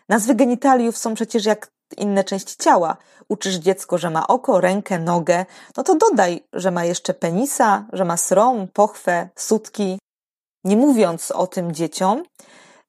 Nazwy 0.09 0.35
genitaliów 0.35 0.97
są 0.97 1.13
przecież 1.13 1.45
jak 1.45 1.71
inne 1.97 2.23
części 2.23 2.55
ciała. 2.57 2.97
Uczysz 3.29 3.55
dziecko, 3.55 3.97
że 3.97 4.09
ma 4.09 4.27
oko, 4.27 4.61
rękę, 4.61 4.99
nogę, 4.99 5.45
no 5.77 5.83
to 5.83 5.95
dodaj, 5.95 6.43
że 6.53 6.71
ma 6.71 6.85
jeszcze 6.85 7.13
penisa, 7.13 7.85
że 7.93 8.05
ma 8.05 8.17
srom, 8.17 8.67
pochwę, 8.67 9.29
sutki. 9.35 9.99
Nie 10.63 10.77
mówiąc 10.77 11.31
o 11.31 11.47
tym 11.47 11.71
dzieciom, 11.71 12.23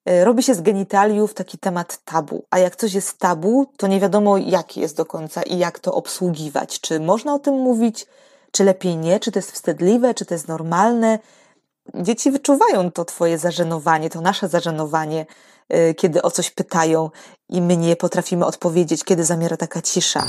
robi 0.06 0.42
się 0.42 0.54
z 0.54 0.60
genitaliów 0.60 1.34
taki 1.34 1.58
temat 1.58 2.04
tabu. 2.04 2.44
A 2.50 2.58
jak 2.58 2.76
coś 2.76 2.92
jest 2.92 3.18
tabu, 3.18 3.66
to 3.76 3.86
nie 3.86 4.00
wiadomo, 4.00 4.38
jaki 4.38 4.80
jest 4.80 4.96
do 4.96 5.06
końca 5.06 5.42
i 5.42 5.58
jak 5.58 5.78
to 5.78 5.94
obsługiwać. 5.94 6.80
Czy 6.80 7.00
można 7.00 7.34
o 7.34 7.38
tym 7.38 7.54
mówić, 7.54 8.06
czy 8.50 8.64
lepiej 8.64 8.96
nie, 8.96 9.20
czy 9.20 9.32
to 9.32 9.38
jest 9.38 9.52
wstydliwe, 9.52 10.14
czy 10.14 10.26
to 10.26 10.34
jest 10.34 10.48
normalne. 10.48 11.18
Dzieci 11.94 12.30
wyczuwają 12.30 12.90
to 12.90 13.04
Twoje 13.04 13.38
zażenowanie, 13.38 14.10
to 14.10 14.20
nasze 14.20 14.48
zażenowanie, 14.48 15.26
y, 15.74 15.94
kiedy 15.94 16.22
o 16.22 16.30
coś 16.30 16.50
pytają 16.50 17.10
i 17.48 17.62
my 17.62 17.76
nie 17.76 17.96
potrafimy 17.96 18.46
odpowiedzieć, 18.46 19.04
kiedy 19.04 19.24
zamiera 19.24 19.56
taka 19.56 19.82
cisza. 19.82 20.26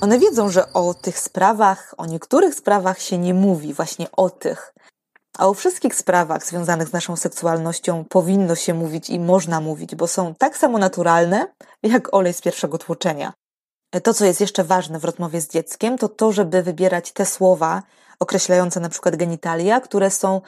One 0.00 0.18
wiedzą, 0.18 0.48
że 0.48 0.72
o 0.72 0.94
tych 0.94 1.18
sprawach, 1.18 1.94
o 1.96 2.06
niektórych 2.06 2.54
sprawach 2.54 3.00
się 3.00 3.18
nie 3.18 3.34
mówi, 3.34 3.74
właśnie 3.74 4.06
o 4.12 4.30
tych. 4.30 4.74
A 5.38 5.48
o 5.48 5.54
wszystkich 5.54 5.94
sprawach 5.94 6.46
związanych 6.46 6.88
z 6.88 6.92
naszą 6.92 7.16
seksualnością 7.16 8.04
powinno 8.04 8.54
się 8.54 8.74
mówić 8.74 9.10
i 9.10 9.20
można 9.20 9.60
mówić, 9.60 9.94
bo 9.94 10.06
są 10.06 10.34
tak 10.34 10.58
samo 10.58 10.78
naturalne, 10.78 11.46
jak 11.82 12.14
olej 12.14 12.32
z 12.32 12.40
pierwszego 12.40 12.78
tłoczenia. 12.78 13.32
To, 14.02 14.14
co 14.14 14.24
jest 14.24 14.40
jeszcze 14.40 14.64
ważne 14.64 14.98
w 14.98 15.04
rozmowie 15.04 15.40
z 15.40 15.48
dzieckiem, 15.48 15.98
to 15.98 16.08
to, 16.08 16.32
żeby 16.32 16.62
wybierać 16.62 17.12
te 17.12 17.26
słowa 17.26 17.82
określające 18.20 18.80
na 18.80 18.88
przykład 18.88 19.16
genitalia, 19.16 19.80
które 19.80 20.10
są 20.10 20.40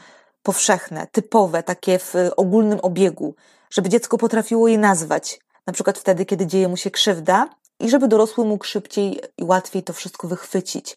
powszechne, 0.42 1.06
typowe, 1.12 1.62
takie 1.62 1.98
w 1.98 2.14
ogólnym 2.36 2.78
obiegu, 2.82 3.34
żeby 3.70 3.88
dziecko 3.88 4.18
potrafiło 4.18 4.68
je 4.68 4.78
nazwać, 4.78 5.40
na 5.66 5.72
przykład 5.72 5.98
wtedy, 5.98 6.24
kiedy 6.24 6.46
dzieje 6.46 6.68
mu 6.68 6.76
się 6.76 6.90
krzywda, 6.90 7.48
i 7.80 7.90
żeby 7.90 8.08
dorosły 8.08 8.44
mógł 8.44 8.64
szybciej 8.64 9.20
i 9.38 9.44
łatwiej 9.44 9.82
to 9.82 9.92
wszystko 9.92 10.28
wychwycić. 10.28 10.96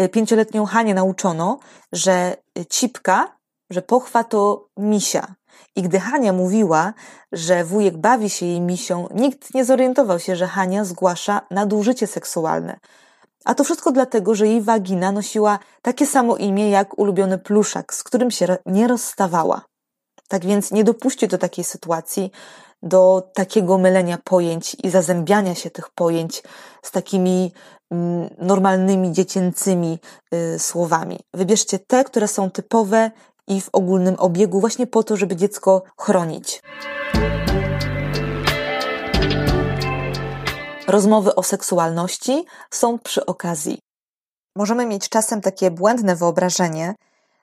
Y, 0.00 0.08
pięcioletnią 0.08 0.64
Hanię 0.64 0.94
nauczono, 0.94 1.58
że 1.92 2.36
cipka, 2.70 3.36
że 3.70 3.82
pochwa 3.82 4.24
to 4.24 4.68
misia. 4.76 5.34
I 5.76 5.82
gdy 5.82 6.00
Hania 6.00 6.32
mówiła, 6.32 6.92
że 7.32 7.64
wujek 7.64 7.96
bawi 7.96 8.30
się 8.30 8.46
jej 8.46 8.60
misią, 8.60 9.08
nikt 9.14 9.54
nie 9.54 9.64
zorientował 9.64 10.18
się, 10.18 10.36
że 10.36 10.46
Hania 10.46 10.84
zgłasza 10.84 11.40
nadużycie 11.50 12.06
seksualne. 12.06 12.78
A 13.44 13.54
to 13.54 13.64
wszystko 13.64 13.92
dlatego, 13.92 14.34
że 14.34 14.46
jej 14.46 14.62
wagina 14.62 15.12
nosiła 15.12 15.58
takie 15.82 16.06
samo 16.06 16.36
imię 16.36 16.70
jak 16.70 16.98
ulubiony 16.98 17.38
pluszak, 17.38 17.94
z 17.94 18.04
którym 18.04 18.30
się 18.30 18.56
nie 18.66 18.88
rozstawała. 18.88 19.62
Tak 20.28 20.44
więc 20.46 20.72
nie 20.72 20.84
dopuśćcie 20.84 21.28
do 21.28 21.38
takiej 21.38 21.64
sytuacji, 21.64 22.30
do 22.82 23.30
takiego 23.34 23.78
mylenia 23.78 24.18
pojęć 24.24 24.76
i 24.82 24.90
zazębiania 24.90 25.54
się 25.54 25.70
tych 25.70 25.90
pojęć 25.90 26.42
z 26.82 26.90
takimi 26.90 27.52
normalnymi, 28.38 29.12
dziecięcymi 29.12 29.98
y, 30.34 30.58
słowami. 30.58 31.18
Wybierzcie 31.34 31.78
te, 31.78 32.04
które 32.04 32.28
są 32.28 32.50
typowe 32.50 33.10
i 33.48 33.60
w 33.60 33.68
ogólnym 33.72 34.14
obiegu, 34.18 34.60
właśnie 34.60 34.86
po 34.86 35.02
to, 35.02 35.16
żeby 35.16 35.36
dziecko 35.36 35.82
chronić. 36.00 36.62
Rozmowy 40.88 41.34
o 41.34 41.42
seksualności 41.42 42.44
są 42.70 42.98
przy 42.98 43.26
okazji. 43.26 43.78
Możemy 44.56 44.86
mieć 44.86 45.08
czasem 45.08 45.40
takie 45.40 45.70
błędne 45.70 46.16
wyobrażenie, 46.16 46.94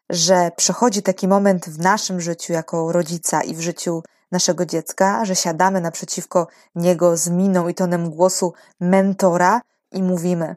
że 0.09 0.51
przychodzi 0.55 1.03
taki 1.03 1.27
moment 1.27 1.69
w 1.69 1.79
naszym 1.79 2.21
życiu 2.21 2.53
jako 2.53 2.91
rodzica 2.91 3.41
i 3.41 3.55
w 3.55 3.61
życiu 3.61 4.03
naszego 4.31 4.65
dziecka, 4.65 5.25
że 5.25 5.35
siadamy 5.35 5.81
naprzeciwko 5.81 6.47
niego 6.75 7.17
z 7.17 7.29
miną 7.29 7.67
i 7.67 7.73
tonem 7.73 8.09
głosu 8.09 8.53
mentora 8.79 9.61
i 9.93 10.03
mówimy: 10.03 10.55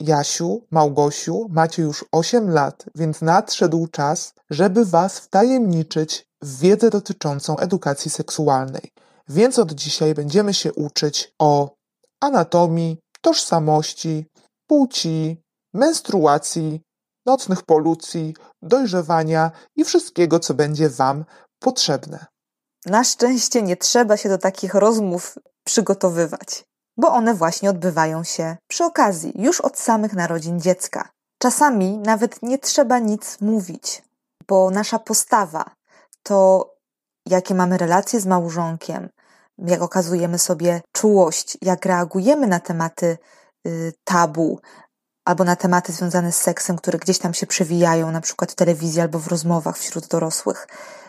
Jasiu, 0.00 0.66
Małgosiu, 0.70 1.46
macie 1.50 1.82
już 1.82 2.04
8 2.12 2.50
lat, 2.50 2.84
więc 2.94 3.22
nadszedł 3.22 3.86
czas, 3.86 4.34
żeby 4.50 4.84
was 4.84 5.18
wtajemniczyć 5.18 6.26
w 6.42 6.58
wiedzę 6.58 6.90
dotyczącą 6.90 7.56
edukacji 7.56 8.10
seksualnej. 8.10 8.92
Więc 9.28 9.58
od 9.58 9.72
dzisiaj 9.72 10.14
będziemy 10.14 10.54
się 10.54 10.72
uczyć 10.72 11.34
o 11.38 11.74
anatomii, 12.20 12.98
tożsamości, 13.20 14.26
płci, 14.66 15.42
menstruacji, 15.74 16.80
nocnych 17.26 17.62
polucji, 17.62 18.34
dojrzewania 18.62 19.50
i 19.76 19.84
wszystkiego, 19.84 20.38
co 20.38 20.54
będzie 20.54 20.88
Wam 20.88 21.24
potrzebne. 21.58 22.26
Na 22.86 23.04
szczęście 23.04 23.62
nie 23.62 23.76
trzeba 23.76 24.16
się 24.16 24.28
do 24.28 24.38
takich 24.38 24.74
rozmów 24.74 25.38
przygotowywać, 25.64 26.64
bo 26.96 27.12
one 27.12 27.34
właśnie 27.34 27.70
odbywają 27.70 28.24
się 28.24 28.56
przy 28.68 28.84
okazji, 28.84 29.32
już 29.34 29.60
od 29.60 29.78
samych 29.78 30.12
narodzin 30.12 30.60
dziecka. 30.60 31.08
Czasami 31.38 31.98
nawet 31.98 32.42
nie 32.42 32.58
trzeba 32.58 32.98
nic 32.98 33.40
mówić, 33.40 34.02
bo 34.48 34.70
nasza 34.70 34.98
postawa, 34.98 35.64
to 36.22 36.70
jakie 37.26 37.54
mamy 37.54 37.78
relacje 37.78 38.20
z 38.20 38.26
małżonkiem, 38.26 39.08
jak 39.58 39.82
okazujemy 39.82 40.38
sobie 40.38 40.80
czułość, 40.92 41.58
jak 41.62 41.86
reagujemy 41.86 42.46
na 42.46 42.60
tematy 42.60 43.18
y, 43.66 43.92
tabu, 44.04 44.60
albo 45.24 45.44
na 45.44 45.56
tematy 45.56 45.92
związane 45.92 46.32
z 46.32 46.36
seksem, 46.36 46.76
które 46.76 46.98
gdzieś 46.98 47.18
tam 47.18 47.34
się 47.34 47.46
przewijają, 47.46 48.10
na 48.10 48.20
przykład 48.20 48.52
w 48.52 48.54
telewizji 48.54 49.00
albo 49.00 49.18
w 49.18 49.28
rozmowach 49.28 49.78
wśród 49.78 50.06
dorosłych. 50.06 50.68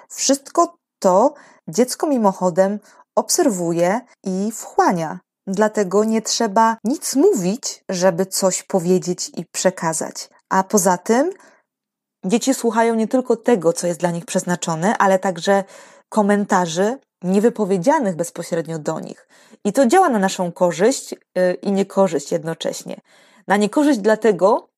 Wszystko 0.09 0.77
to 0.99 1.33
dziecko 1.67 2.07
mimochodem 2.07 2.79
obserwuje 3.15 4.01
i 4.23 4.51
wchłania. 4.51 5.19
Dlatego 5.47 6.03
nie 6.03 6.21
trzeba 6.21 6.77
nic 6.83 7.15
mówić, 7.15 7.83
żeby 7.89 8.25
coś 8.25 8.63
powiedzieć 8.63 9.31
i 9.37 9.45
przekazać. 9.45 10.29
A 10.49 10.63
poza 10.63 10.97
tym 10.97 11.31
dzieci 12.25 12.53
słuchają 12.53 12.95
nie 12.95 13.07
tylko 13.07 13.35
tego, 13.35 13.73
co 13.73 13.87
jest 13.87 13.99
dla 13.99 14.11
nich 14.11 14.25
przeznaczone, 14.25 14.97
ale 14.97 15.19
także 15.19 15.63
komentarzy 16.09 16.97
niewypowiedzianych 17.23 18.15
bezpośrednio 18.15 18.79
do 18.79 18.99
nich. 18.99 19.27
I 19.63 19.73
to 19.73 19.85
działa 19.85 20.09
na 20.09 20.19
naszą 20.19 20.51
korzyść 20.51 21.13
y, 21.13 21.17
i 21.61 21.71
niekorzyść 21.71 22.31
jednocześnie. 22.31 23.01
Na 23.47 23.57
niekorzyść 23.57 23.99
dlatego, 23.99 24.69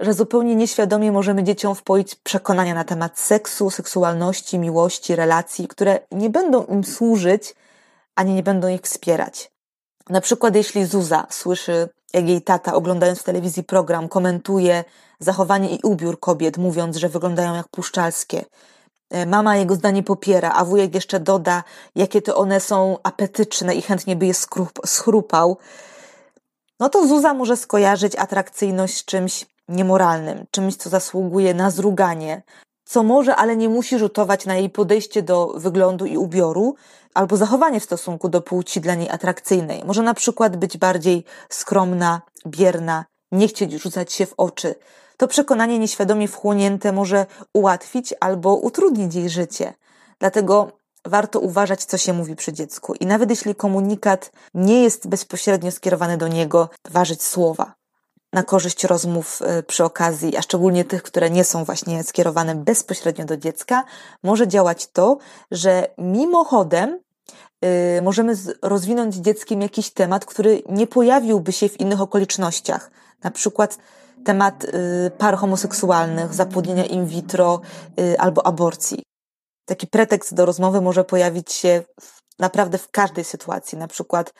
że 0.00 0.14
zupełnie 0.14 0.54
nieświadomie 0.54 1.12
możemy 1.12 1.42
dzieciom 1.42 1.74
wpoić 1.74 2.14
przekonania 2.14 2.74
na 2.74 2.84
temat 2.84 3.18
seksu, 3.18 3.70
seksualności, 3.70 4.58
miłości, 4.58 5.16
relacji, 5.16 5.68
które 5.68 6.00
nie 6.12 6.30
będą 6.30 6.64
im 6.64 6.84
służyć, 6.84 7.54
ani 8.14 8.34
nie 8.34 8.42
będą 8.42 8.68
ich 8.68 8.80
wspierać. 8.80 9.55
Na 10.08 10.20
przykład, 10.20 10.54
jeśli 10.54 10.86
Zuza 10.86 11.26
słyszy, 11.30 11.88
jak 12.14 12.28
jej 12.28 12.42
tata, 12.42 12.74
oglądając 12.74 13.18
w 13.18 13.22
telewizji 13.22 13.64
program, 13.64 14.08
komentuje 14.08 14.84
zachowanie 15.20 15.76
i 15.76 15.80
ubiór 15.82 16.20
kobiet, 16.20 16.58
mówiąc, 16.58 16.96
że 16.96 17.08
wyglądają 17.08 17.54
jak 17.54 17.68
puszczalskie. 17.68 18.44
E, 19.10 19.26
mama 19.26 19.56
jego 19.56 19.74
zdanie 19.74 20.02
popiera, 20.02 20.52
a 20.52 20.64
wujek 20.64 20.94
jeszcze 20.94 21.20
doda, 21.20 21.64
jakie 21.94 22.22
to 22.22 22.36
one 22.36 22.60
są 22.60 22.98
apetyczne 23.02 23.74
i 23.74 23.82
chętnie 23.82 24.16
by 24.16 24.26
je 24.26 24.34
schrupał 24.86 25.58
no 26.80 26.88
to 26.88 27.06
Zuza 27.06 27.34
może 27.34 27.56
skojarzyć 27.56 28.16
atrakcyjność 28.16 28.96
z 28.96 29.04
czymś 29.04 29.46
niemoralnym, 29.68 30.44
czymś, 30.50 30.76
co 30.76 30.90
zasługuje 30.90 31.54
na 31.54 31.70
zruganie, 31.70 32.42
co 32.84 33.02
może, 33.02 33.36
ale 33.36 33.56
nie 33.56 33.68
musi 33.68 33.98
rzutować 33.98 34.46
na 34.46 34.56
jej 34.56 34.70
podejście 34.70 35.22
do 35.22 35.52
wyglądu 35.56 36.06
i 36.06 36.16
ubioru, 36.16 36.74
albo 37.16 37.36
zachowanie 37.36 37.80
w 37.80 37.84
stosunku 37.84 38.28
do 38.28 38.40
płci 38.40 38.80
dla 38.80 38.94
niej 38.94 39.10
atrakcyjnej. 39.10 39.84
Może 39.84 40.02
na 40.02 40.14
przykład 40.14 40.56
być 40.56 40.78
bardziej 40.78 41.24
skromna, 41.48 42.22
bierna, 42.46 43.04
nie 43.32 43.48
chcieć 43.48 43.72
rzucać 43.72 44.12
się 44.12 44.26
w 44.26 44.34
oczy. 44.36 44.74
To 45.16 45.28
przekonanie 45.28 45.78
nieświadomie 45.78 46.28
wchłonięte 46.28 46.92
może 46.92 47.26
ułatwić 47.52 48.14
albo 48.20 48.56
utrudnić 48.56 49.14
jej 49.14 49.30
życie. 49.30 49.74
Dlatego 50.18 50.72
warto 51.04 51.40
uważać, 51.40 51.84
co 51.84 51.98
się 51.98 52.12
mówi 52.12 52.36
przy 52.36 52.52
dziecku. 52.52 52.94
I 53.00 53.06
nawet 53.06 53.30
jeśli 53.30 53.54
komunikat 53.54 54.32
nie 54.54 54.82
jest 54.82 55.08
bezpośrednio 55.08 55.70
skierowany 55.70 56.16
do 56.16 56.28
niego, 56.28 56.68
ważyć 56.90 57.22
słowa 57.22 57.74
na 58.32 58.42
korzyść 58.42 58.84
rozmów 58.84 59.42
y, 59.42 59.62
przy 59.62 59.84
okazji, 59.84 60.36
a 60.36 60.42
szczególnie 60.42 60.84
tych, 60.84 61.02
które 61.02 61.30
nie 61.30 61.44
są 61.44 61.64
właśnie 61.64 62.04
skierowane 62.04 62.54
bezpośrednio 62.54 63.24
do 63.24 63.36
dziecka, 63.36 63.84
może 64.22 64.48
działać 64.48 64.86
to, 64.92 65.18
że 65.50 65.88
mimochodem 65.98 67.00
możemy 68.02 68.34
rozwinąć 68.62 69.14
dzieckiem 69.14 69.62
jakiś 69.62 69.90
temat, 69.90 70.24
który 70.24 70.62
nie 70.68 70.86
pojawiłby 70.86 71.52
się 71.52 71.68
w 71.68 71.80
innych 71.80 72.00
okolicznościach. 72.00 72.90
Na 73.24 73.30
przykład 73.30 73.78
temat 74.24 74.64
yy, 74.64 75.10
par 75.18 75.36
homoseksualnych, 75.36 76.34
zapłodnienia 76.34 76.84
in 76.84 77.06
vitro 77.06 77.60
yy, 77.96 78.18
albo 78.18 78.46
aborcji. 78.46 79.02
Taki 79.64 79.86
pretekst 79.86 80.34
do 80.34 80.46
rozmowy 80.46 80.80
może 80.80 81.04
pojawić 81.04 81.52
się 81.52 81.82
naprawdę 82.38 82.78
w 82.78 82.90
każdej 82.90 83.24
sytuacji. 83.24 83.78
Na 83.78 83.88
przykład 83.88 84.32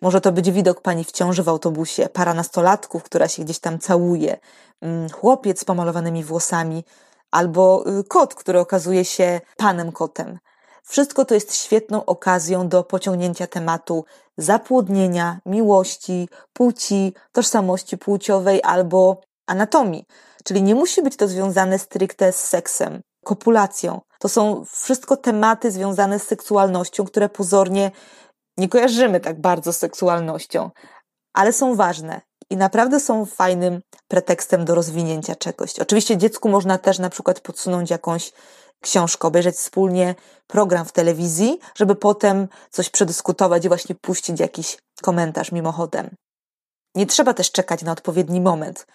może 0.00 0.20
to 0.20 0.32
być 0.32 0.50
widok 0.50 0.80
pani 0.80 1.04
w 1.04 1.12
ciąży 1.12 1.42
w 1.42 1.48
autobusie, 1.48 2.08
para 2.08 2.34
nastolatków, 2.34 3.02
która 3.02 3.28
się 3.28 3.44
gdzieś 3.44 3.58
tam 3.58 3.78
całuje, 3.78 4.38
mm, 4.80 5.10
chłopiec 5.10 5.60
z 5.60 5.64
pomalowanymi 5.64 6.24
włosami, 6.24 6.84
albo 7.30 7.84
y, 8.00 8.04
kot, 8.04 8.34
który 8.34 8.60
okazuje 8.60 9.04
się 9.04 9.40
panem 9.56 9.92
kotem. 9.92 10.38
Wszystko 10.82 11.24
to 11.24 11.34
jest 11.34 11.54
świetną 11.54 12.04
okazją 12.04 12.68
do 12.68 12.84
pociągnięcia 12.84 13.46
tematu 13.46 14.04
zapłodnienia, 14.36 15.40
miłości, 15.46 16.28
płci, 16.52 17.14
tożsamości 17.32 17.98
płciowej 17.98 18.60
albo 18.62 19.20
anatomii. 19.46 20.04
Czyli 20.44 20.62
nie 20.62 20.74
musi 20.74 21.02
być 21.02 21.16
to 21.16 21.28
związane 21.28 21.78
stricte 21.78 22.32
z 22.32 22.44
seksem, 22.44 23.00
kopulacją. 23.24 24.00
To 24.18 24.28
są 24.28 24.64
wszystko 24.64 25.16
tematy 25.16 25.70
związane 25.70 26.18
z 26.18 26.22
seksualnością, 26.22 27.04
które 27.04 27.28
pozornie 27.28 27.90
nie 28.56 28.68
kojarzymy 28.68 29.20
tak 29.20 29.40
bardzo 29.40 29.72
z 29.72 29.78
seksualnością, 29.78 30.70
ale 31.32 31.52
są 31.52 31.74
ważne 31.74 32.20
i 32.50 32.56
naprawdę 32.56 33.00
są 33.00 33.26
fajnym 33.26 33.80
pretekstem 34.08 34.64
do 34.64 34.74
rozwinięcia 34.74 35.34
czegoś. 35.34 35.78
Oczywiście 35.78 36.16
dziecku 36.16 36.48
można 36.48 36.78
też 36.78 36.98
na 36.98 37.10
przykład 37.10 37.40
podsunąć 37.40 37.90
jakąś 37.90 38.32
książkę, 38.80 39.28
obejrzeć 39.28 39.56
wspólnie 39.56 40.14
program 40.46 40.84
w 40.84 40.92
telewizji, 40.92 41.58
żeby 41.74 41.94
potem 41.94 42.48
coś 42.70 42.90
przedyskutować 42.90 43.64
i 43.64 43.68
właśnie 43.68 43.94
puścić 43.94 44.40
jakiś 44.40 44.78
komentarz 45.02 45.52
mimochodem. 45.52 46.10
Nie 46.94 47.06
trzeba 47.06 47.34
też 47.34 47.52
czekać 47.52 47.82
na 47.82 47.92
odpowiedni 47.92 48.40
moment. 48.40 48.86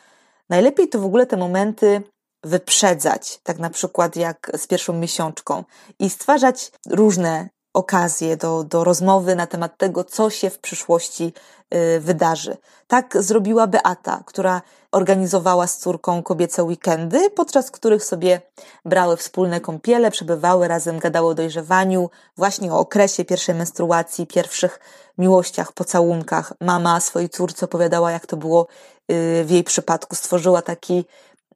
Najlepiej 0.49 0.89
to 0.89 0.99
w 0.99 1.05
ogóle 1.05 1.25
te 1.25 1.37
momenty 1.37 2.01
wyprzedzać, 2.43 3.39
tak 3.43 3.59
na 3.59 3.69
przykład 3.69 4.15
jak 4.15 4.51
z 4.57 4.67
pierwszą 4.67 4.93
miesiączką 4.93 5.63
i 5.99 6.09
stwarzać 6.09 6.71
różne 6.89 7.49
okazję 7.75 8.37
do, 8.37 8.63
do 8.63 8.83
rozmowy 8.83 9.35
na 9.35 9.47
temat 9.47 9.77
tego, 9.77 10.03
co 10.03 10.29
się 10.29 10.49
w 10.49 10.59
przyszłości 10.59 11.33
y, 11.73 11.99
wydarzy. 11.99 12.57
Tak 12.87 13.23
zrobiła 13.23 13.67
Beata, 13.67 14.23
która 14.25 14.61
organizowała 14.91 15.67
z 15.67 15.77
córką 15.77 16.23
kobiece 16.23 16.63
weekendy, 16.63 17.29
podczas 17.29 17.71
których 17.71 18.03
sobie 18.03 18.41
brały 18.85 19.17
wspólne 19.17 19.61
kąpiele, 19.61 20.11
przebywały 20.11 20.67
razem, 20.67 20.99
gadały 20.99 21.27
o 21.27 21.35
dojrzewaniu, 21.35 22.09
właśnie 22.37 22.73
o 22.73 22.79
okresie 22.79 23.25
pierwszej 23.25 23.55
menstruacji, 23.55 24.27
pierwszych 24.27 24.79
miłościach, 25.17 25.71
pocałunkach. 25.71 26.53
Mama 26.61 26.99
swojej 26.99 27.29
córce 27.29 27.65
opowiadała, 27.65 28.11
jak 28.11 28.25
to 28.25 28.37
było 28.37 28.67
y, 29.11 29.43
w 29.45 29.49
jej 29.49 29.63
przypadku. 29.63 30.15
Stworzyła 30.15 30.61
taki 30.61 31.05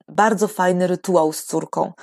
bardzo 0.10 0.48
fajny 0.48 0.88
rytuał 0.88 1.34
z 1.34 1.44
córką 1.44 1.94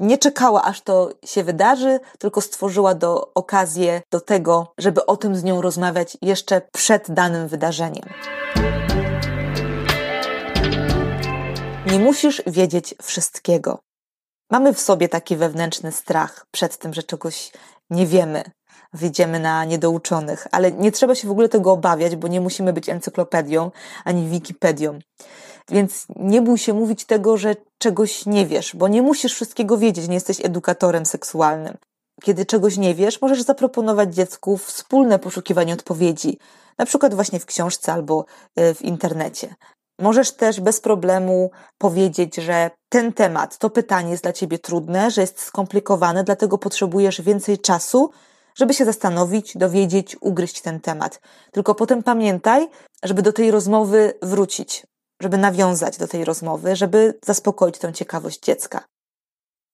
nie 0.00 0.18
czekała, 0.18 0.62
aż 0.62 0.80
to 0.80 1.10
się 1.24 1.44
wydarzy, 1.44 2.00
tylko 2.18 2.40
stworzyła 2.40 2.94
do, 2.94 3.34
okazję 3.34 4.02
do 4.10 4.20
tego, 4.20 4.72
żeby 4.78 5.06
o 5.06 5.16
tym 5.16 5.36
z 5.36 5.44
nią 5.44 5.62
rozmawiać 5.62 6.18
jeszcze 6.22 6.62
przed 6.72 7.10
danym 7.10 7.48
wydarzeniem. 7.48 8.04
Nie 11.86 11.98
musisz 11.98 12.42
wiedzieć 12.46 12.94
wszystkiego. 13.02 13.78
Mamy 14.50 14.74
w 14.74 14.80
sobie 14.80 15.08
taki 15.08 15.36
wewnętrzny 15.36 15.92
strach 15.92 16.46
przed 16.50 16.76
tym, 16.76 16.94
że 16.94 17.02
czegoś 17.02 17.52
nie 17.90 18.06
wiemy, 18.06 18.42
wyjdziemy 18.92 19.40
na 19.40 19.64
niedouczonych, 19.64 20.46
ale 20.52 20.72
nie 20.72 20.92
trzeba 20.92 21.14
się 21.14 21.28
w 21.28 21.30
ogóle 21.30 21.48
tego 21.48 21.72
obawiać, 21.72 22.16
bo 22.16 22.28
nie 22.28 22.40
musimy 22.40 22.72
być 22.72 22.88
encyklopedią 22.88 23.70
ani 24.04 24.28
wikipedią. 24.28 24.98
Więc 25.68 26.06
nie 26.16 26.42
bój 26.42 26.58
się 26.58 26.74
mówić 26.74 27.04
tego, 27.04 27.36
że 27.36 27.56
czegoś 27.78 28.26
nie 28.26 28.46
wiesz, 28.46 28.76
bo 28.76 28.88
nie 28.88 29.02
musisz 29.02 29.34
wszystkiego 29.34 29.78
wiedzieć, 29.78 30.08
nie 30.08 30.14
jesteś 30.14 30.44
edukatorem 30.44 31.06
seksualnym. 31.06 31.76
Kiedy 32.22 32.46
czegoś 32.46 32.76
nie 32.76 32.94
wiesz, 32.94 33.22
możesz 33.22 33.42
zaproponować 33.42 34.14
dziecku 34.14 34.56
wspólne 34.56 35.18
poszukiwanie 35.18 35.74
odpowiedzi, 35.74 36.38
na 36.78 36.86
przykład 36.86 37.14
właśnie 37.14 37.40
w 37.40 37.46
książce 37.46 37.92
albo 37.92 38.24
e, 38.56 38.74
w 38.74 38.82
internecie. 38.82 39.54
Możesz 40.00 40.32
też 40.32 40.60
bez 40.60 40.80
problemu 40.80 41.50
powiedzieć, 41.78 42.36
że 42.36 42.70
ten 42.88 43.12
temat, 43.12 43.58
to 43.58 43.70
pytanie 43.70 44.10
jest 44.10 44.22
dla 44.22 44.32
ciebie 44.32 44.58
trudne, 44.58 45.10
że 45.10 45.20
jest 45.20 45.40
skomplikowane, 45.40 46.24
dlatego 46.24 46.58
potrzebujesz 46.58 47.20
więcej 47.20 47.58
czasu, 47.58 48.10
żeby 48.54 48.74
się 48.74 48.84
zastanowić, 48.84 49.56
dowiedzieć, 49.56 50.16
ugryźć 50.20 50.60
ten 50.60 50.80
temat. 50.80 51.20
Tylko 51.52 51.74
potem 51.74 52.02
pamiętaj, 52.02 52.68
żeby 53.02 53.22
do 53.22 53.32
tej 53.32 53.50
rozmowy 53.50 54.12
wrócić, 54.22 54.86
żeby 55.20 55.38
nawiązać 55.38 55.98
do 55.98 56.08
tej 56.08 56.24
rozmowy, 56.24 56.76
żeby 56.76 57.18
zaspokoić 57.24 57.78
tę 57.78 57.92
ciekawość 57.92 58.40
dziecka. 58.40 58.84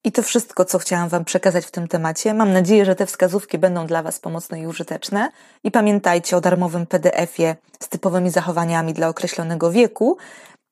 I 0.05 0.13
to 0.13 0.23
wszystko, 0.23 0.65
co 0.65 0.79
chciałam 0.79 1.09
Wam 1.09 1.25
przekazać 1.25 1.67
w 1.67 1.71
tym 1.71 1.89
temacie. 1.89 2.35
Mam 2.35 2.53
nadzieję, 2.53 2.85
że 2.85 2.95
te 2.95 3.07
wskazówki 3.07 3.59
będą 3.59 3.87
dla 3.87 4.03
Was 4.03 4.19
pomocne 4.19 4.61
i 4.61 4.67
użyteczne. 4.67 5.31
I 5.65 5.71
pamiętajcie 5.71 6.37
o 6.37 6.41
darmowym 6.41 6.87
PDF-ie 6.87 7.57
z 7.83 7.89
typowymi 7.89 8.31
zachowaniami 8.31 8.95
dla 8.95 9.09
określonego 9.09 9.71
wieku, 9.71 10.17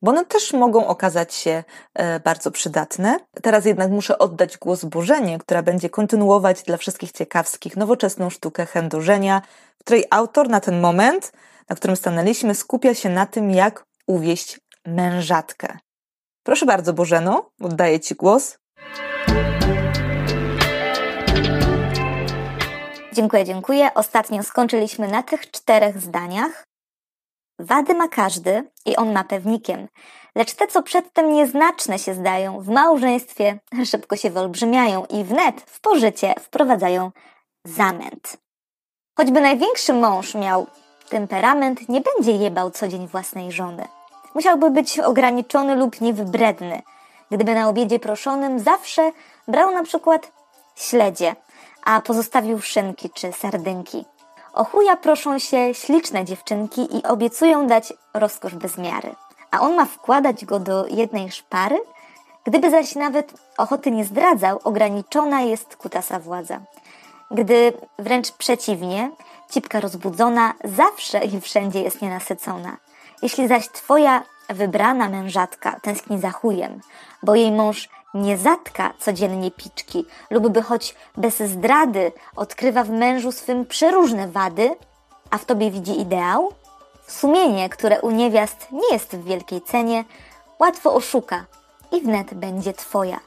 bo 0.02 0.10
one 0.10 0.24
też 0.24 0.52
mogą 0.52 0.86
okazać 0.86 1.34
się 1.34 1.64
e, 1.94 2.20
bardzo 2.20 2.50
przydatne. 2.50 3.18
Teraz 3.42 3.64
jednak 3.64 3.90
muszę 3.90 4.18
oddać 4.18 4.58
głos 4.58 4.84
Bożenie, 4.84 5.38
która 5.38 5.62
będzie 5.62 5.90
kontynuować 5.90 6.62
dla 6.62 6.76
wszystkich 6.76 7.12
ciekawskich 7.12 7.76
nowoczesną 7.76 8.30
sztukę 8.30 8.66
chędożenia, 8.66 9.42
której 9.80 10.04
autor 10.10 10.48
na 10.48 10.60
ten 10.60 10.80
moment, 10.80 11.32
na 11.68 11.76
którym 11.76 11.96
stanęliśmy, 11.96 12.54
skupia 12.54 12.94
się 12.94 13.08
na 13.08 13.26
tym, 13.26 13.50
jak 13.50 13.84
uwieść 14.06 14.60
mężatkę. 14.86 15.78
Proszę 16.42 16.66
bardzo, 16.66 16.92
Bożeno, 16.92 17.50
oddaję 17.60 18.00
Ci 18.00 18.14
głos. 18.14 18.58
Dziękuję, 23.12 23.44
dziękuję. 23.44 23.94
Ostatnio 23.94 24.42
skończyliśmy 24.42 25.08
na 25.08 25.22
tych 25.22 25.50
czterech 25.50 26.00
zdaniach. 26.00 26.64
Wady 27.58 27.94
ma 27.94 28.08
każdy 28.08 28.70
i 28.86 28.96
on 28.96 29.12
ma 29.12 29.24
pewnikiem, 29.24 29.88
lecz 30.34 30.54
te, 30.54 30.66
co 30.66 30.82
przedtem 30.82 31.32
nieznaczne 31.32 31.98
się 31.98 32.14
zdają, 32.14 32.60
w 32.60 32.68
małżeństwie 32.68 33.58
szybko 33.84 34.16
się 34.16 34.30
wyolbrzymiają 34.30 35.04
i 35.04 35.24
wnet 35.24 35.60
w 35.60 35.80
pożycie 35.80 36.34
wprowadzają 36.40 37.10
zamęt. 37.64 38.36
Choćby 39.18 39.40
największy 39.40 39.92
mąż 39.92 40.34
miał 40.34 40.66
temperament, 41.08 41.88
nie 41.88 42.00
będzie 42.00 42.32
jebał 42.32 42.70
co 42.70 42.88
dzień 42.88 43.08
własnej 43.08 43.52
żony. 43.52 43.88
Musiałby 44.34 44.70
być 44.70 44.98
ograniczony 45.00 45.76
lub 45.76 46.00
niewybredny. 46.00 46.82
Gdyby 47.30 47.54
na 47.54 47.68
obiedzie 47.68 47.98
proszonym 47.98 48.58
zawsze 48.58 49.12
brał 49.48 49.70
na 49.70 49.82
przykład 49.82 50.32
śledzie, 50.76 51.36
a 51.84 52.00
pozostawił 52.00 52.60
szynki 52.60 53.10
czy 53.10 53.32
sardynki. 53.32 54.04
O 54.54 54.64
chuja 54.64 54.96
proszą 54.96 55.38
się 55.38 55.74
śliczne 55.74 56.24
dziewczynki 56.24 56.96
i 56.96 57.02
obiecują 57.02 57.66
dać 57.66 57.92
rozkosz 58.14 58.54
bez 58.54 58.78
miary. 58.78 59.14
A 59.50 59.60
on 59.60 59.74
ma 59.74 59.84
wkładać 59.84 60.44
go 60.44 60.60
do 60.60 60.86
jednej 60.86 61.32
szpary? 61.32 61.80
Gdyby 62.44 62.70
zaś 62.70 62.94
nawet 62.94 63.32
ochoty 63.58 63.90
nie 63.90 64.04
zdradzał, 64.04 64.60
ograniczona 64.64 65.40
jest 65.40 65.76
kutasa 65.76 66.18
władza. 66.18 66.60
Gdy 67.30 67.72
wręcz 67.98 68.32
przeciwnie, 68.32 69.10
cipka 69.50 69.80
rozbudzona 69.80 70.54
zawsze 70.64 71.24
i 71.24 71.40
wszędzie 71.40 71.82
jest 71.82 72.02
nienasycona. 72.02 72.76
Jeśli 73.24 73.48
zaś 73.48 73.68
twoja 73.68 74.22
wybrana 74.48 75.08
mężatka 75.08 75.80
tęskni 75.82 76.20
za 76.20 76.30
chujem, 76.30 76.80
bo 77.22 77.34
jej 77.34 77.52
mąż 77.52 77.88
nie 78.14 78.38
zatka 78.38 78.94
codziennie 78.98 79.50
piczki 79.50 80.06
lub 80.30 80.48
by 80.48 80.62
choć 80.62 80.94
bez 81.16 81.38
zdrady 81.38 82.12
odkrywa 82.36 82.84
w 82.84 82.90
mężu 82.90 83.32
swym 83.32 83.66
przeróżne 83.66 84.28
wady, 84.28 84.70
a 85.30 85.38
w 85.38 85.44
tobie 85.44 85.70
widzi 85.70 86.00
ideał? 86.00 86.52
Sumienie, 87.06 87.68
które 87.68 88.00
u 88.00 88.10
niewiast 88.10 88.66
nie 88.72 88.92
jest 88.92 89.16
w 89.16 89.24
wielkiej 89.24 89.62
cenie, 89.62 90.04
łatwo 90.58 90.94
oszuka 90.94 91.44
i 91.92 92.00
wnet 92.00 92.34
będzie 92.34 92.72
twoja. 92.72 93.20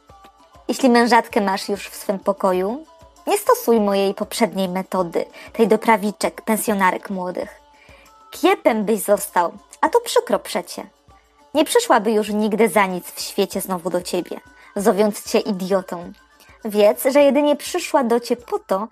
Jeśli 0.68 0.90
mężatkę 0.90 1.42
masz 1.42 1.70
już 1.70 1.88
w 1.88 1.96
swym 1.96 2.20
pokoju, 2.20 2.86
nie 3.28 3.38
stosuj 3.38 3.80
mojej 3.82 4.14
poprzedniej 4.14 4.70
metody, 4.70 5.26
tej 5.54 5.68
do 5.68 5.78
prawiczek, 5.78 6.42
pensjonarek 6.42 7.10
młodych. 7.10 7.62
Kiepem 8.32 8.86
byś 8.86 9.00
został, 9.00 9.52
a 9.82 9.90
to 9.90 10.00
przykro 10.02 10.40
przecie. 10.40 10.88
Nie 11.54 11.66
przyszłaby 11.66 12.12
już 12.12 12.30
nigdy 12.30 12.70
za 12.70 12.86
nic 12.86 13.12
w 13.12 13.22
świecie 13.22 13.62
znowu 13.62 13.90
do 13.90 14.02
ciebie, 14.02 14.40
zowiąc 14.76 15.32
cię 15.32 15.40
idiotą. 15.40 16.12
Wiedz, 16.66 17.04
że 17.04 17.22
jedynie 17.22 17.56
przyszła 17.56 18.04
do 18.04 18.20
ciebie 18.20 18.42
po 18.42 18.60
to, 18.60 18.88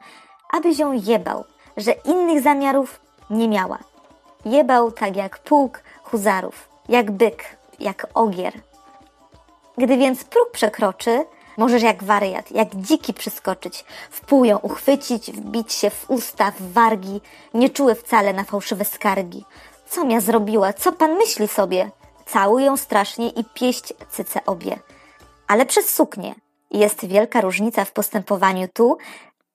abyś 0.52 0.80
ją 0.80 0.94
jebał, 0.94 1.44
że 1.78 1.92
innych 1.92 2.44
zamiarów 2.44 3.00
nie 3.30 3.48
miała. 3.48 3.80
Jebał 4.46 4.92
tak 4.92 5.16
jak 5.16 5.40
pułk 5.40 5.84
huzarów, 6.04 6.70
jak 6.90 7.12
byk, 7.12 7.44
jak 7.80 8.08
ogier. 8.14 8.54
Gdy 9.78 9.98
więc 9.98 10.24
próg 10.24 10.52
przekroczy, 10.52 11.26
możesz 11.58 11.84
jak 11.84 12.04
wariat, 12.04 12.52
jak 12.52 12.76
dziki 12.76 13.14
przyskoczyć, 13.14 13.86
w 14.10 14.22
pół 14.22 14.46
ją 14.46 14.58
uchwycić, 14.58 15.32
wbić 15.32 15.74
się 15.74 15.90
w 15.90 16.10
usta, 16.10 16.52
w 16.52 16.74
wargi, 16.74 17.22
nie 17.54 17.70
czuły 17.70 17.96
wcale 17.96 18.34
na 18.34 18.44
fałszywe 18.44 18.86
skargi. 18.86 19.46
Co 19.90 20.06
mia 20.06 20.22
zrobiła? 20.22 20.74
Co 20.74 20.92
pan 20.92 21.14
myśli 21.16 21.48
sobie? 21.48 21.92
Całuj 22.26 22.64
ją 22.64 22.78
strasznie 22.78 23.30
i 23.30 23.44
pieść 23.54 23.94
cyce 24.10 24.46
obie. 24.46 24.80
Ale 25.48 25.66
przez 25.66 25.90
suknię. 25.90 26.36
Jest 26.72 27.06
wielka 27.06 27.42
różnica 27.42 27.86
w 27.86 27.92
postępowaniu 27.92 28.68
tu, 28.74 28.98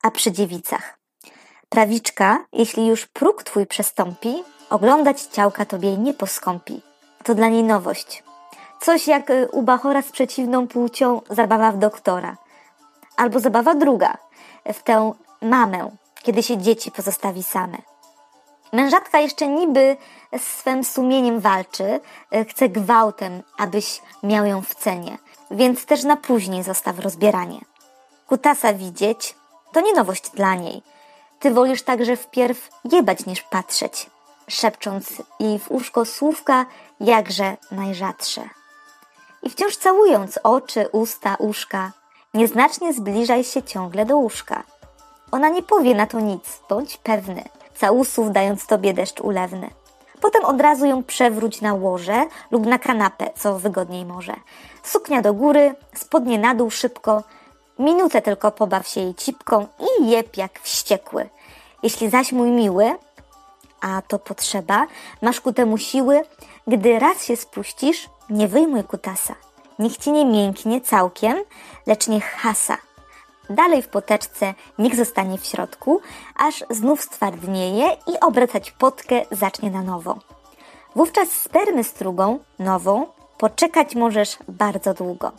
a 0.02 0.10
przy 0.10 0.32
dziewicach. 0.32 0.98
Prawiczka, 1.68 2.44
jeśli 2.52 2.86
już 2.86 3.06
próg 3.06 3.42
twój 3.42 3.66
przestąpi, 3.66 4.44
oglądać 4.70 5.22
ciałka 5.22 5.64
tobie 5.64 5.96
nie 5.96 6.14
poskąpi. 6.14 6.82
To 7.24 7.34
dla 7.34 7.48
niej 7.48 7.62
nowość. 7.62 8.22
Coś 8.80 9.06
jak 9.06 9.30
y, 9.30 9.48
u 9.52 9.62
Bachora 9.62 10.02
z 10.02 10.12
przeciwną 10.12 10.68
płcią 10.68 11.20
zabawa 11.30 11.72
w 11.72 11.78
doktora. 11.78 12.36
Albo 13.16 13.40
zabawa 13.40 13.74
druga, 13.74 14.16
w 14.74 14.82
tę 14.82 15.12
mamę, 15.42 15.90
kiedy 16.22 16.42
się 16.42 16.58
dzieci 16.58 16.90
pozostawi 16.90 17.42
same. 17.42 17.78
Mężatka 18.72 19.18
jeszcze 19.18 19.48
niby 19.48 19.96
z 20.38 20.42
swym 20.42 20.84
sumieniem 20.84 21.40
walczy, 21.40 22.00
y, 22.34 22.44
chce 22.44 22.68
gwałtem, 22.68 23.42
abyś 23.58 24.02
miał 24.22 24.46
ją 24.46 24.62
w 24.62 24.74
cenie, 24.74 25.18
więc 25.50 25.86
też 25.86 26.04
na 26.04 26.16
później 26.16 26.62
zostaw 26.62 26.98
rozbieranie. 26.98 27.60
Kutasa 28.26 28.72
widzieć 28.74 29.34
to 29.72 29.80
nie 29.80 29.92
nowość 29.92 30.30
dla 30.30 30.54
niej. 30.54 30.82
Ty 31.38 31.50
wolisz 31.50 31.82
także 31.82 32.16
wpierw 32.16 32.68
jebać 32.84 33.26
niż 33.26 33.42
patrzeć, 33.42 34.10
szepcząc 34.48 35.22
i 35.38 35.58
w 35.58 35.70
uszko 35.70 36.04
słówka 36.04 36.66
jakże 37.00 37.56
najrzadsze. 37.70 38.48
I 39.42 39.50
wciąż 39.50 39.76
całując 39.76 40.38
oczy, 40.42 40.88
usta, 40.92 41.36
uszka, 41.38 41.92
nieznacznie 42.34 42.92
zbliżaj 42.92 43.44
się 43.44 43.62
ciągle 43.62 44.06
do 44.06 44.16
łóżka. 44.16 44.62
Ona 45.32 45.48
nie 45.48 45.62
powie 45.62 45.94
na 45.94 46.06
to 46.06 46.20
nic, 46.20 46.60
bądź 46.68 46.96
pewny, 46.96 47.44
całusów 47.80 48.32
dając 48.32 48.66
tobie 48.66 48.94
deszcz 48.94 49.20
ulewny. 49.20 49.70
Potem 50.20 50.44
od 50.44 50.60
razu 50.60 50.86
ją 50.86 51.02
przewróć 51.04 51.60
na 51.60 51.74
łoże 51.74 52.26
lub 52.50 52.66
na 52.66 52.78
kanapę, 52.78 53.30
co 53.36 53.58
wygodniej 53.58 54.04
może. 54.04 54.34
Suknia 54.82 55.22
do 55.22 55.34
góry, 55.34 55.74
spodnie 55.94 56.38
na 56.38 56.54
dół 56.54 56.70
szybko, 56.70 57.22
minutę 57.78 58.22
tylko 58.22 58.50
pobaw 58.50 58.88
się 58.88 59.00
jej 59.00 59.14
cipką 59.14 59.66
i 59.80 60.10
jeb 60.10 60.36
jak 60.36 60.60
wściekły. 60.60 61.28
Jeśli 61.82 62.10
zaś 62.10 62.32
mój 62.32 62.50
miły, 62.50 62.94
a 63.80 64.02
to 64.08 64.18
potrzeba, 64.18 64.86
masz 65.22 65.40
ku 65.40 65.52
temu 65.52 65.78
siły, 65.78 66.22
gdy 66.66 66.98
raz 66.98 67.24
się 67.24 67.36
spuścisz, 67.36 68.08
nie 68.30 68.48
wyjmuj 68.48 68.84
kutasa. 68.84 69.34
Niech 69.78 69.96
ci 69.96 70.12
nie 70.12 70.26
mięknie 70.26 70.80
całkiem, 70.80 71.36
lecz 71.86 72.08
niech 72.08 72.24
hasa. 72.24 72.76
Dalej 73.50 73.82
w 73.82 73.88
poteczce 73.88 74.54
niech 74.78 74.96
zostanie 74.96 75.38
w 75.38 75.46
środku, 75.46 76.00
aż 76.36 76.64
znów 76.70 77.02
stwardnieje 77.02 77.96
i 78.06 78.20
obracać 78.20 78.70
potkę 78.70 79.22
zacznie 79.30 79.70
na 79.70 79.82
nowo. 79.82 80.18
Wówczas 80.96 81.28
spermy 81.30 81.84
strugą, 81.84 82.38
nową, 82.58 83.06
poczekać 83.38 83.94
możesz 83.94 84.36
bardzo 84.48 84.94
długo. 84.94 85.32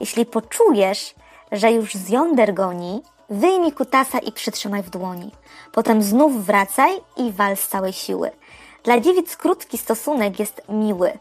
Jeśli 0.00 0.26
poczujesz, 0.26 1.14
że 1.52 1.72
już 1.72 1.94
z 1.94 2.08
jąder 2.08 2.54
goni, 2.54 3.02
wyjmij 3.30 3.72
kutasa 3.72 4.18
i 4.18 4.32
przytrzymaj 4.32 4.82
w 4.82 4.90
dłoni. 4.90 5.30
Potem 5.72 6.02
znów 6.02 6.46
wracaj 6.46 7.00
i 7.16 7.32
wal 7.32 7.56
z 7.56 7.68
całej 7.68 7.92
siły. 7.92 8.30
Dla 8.84 9.00
dziewic 9.00 9.36
krótki 9.36 9.78
stosunek 9.78 10.38
jest 10.38 10.62
miły, 10.68 11.18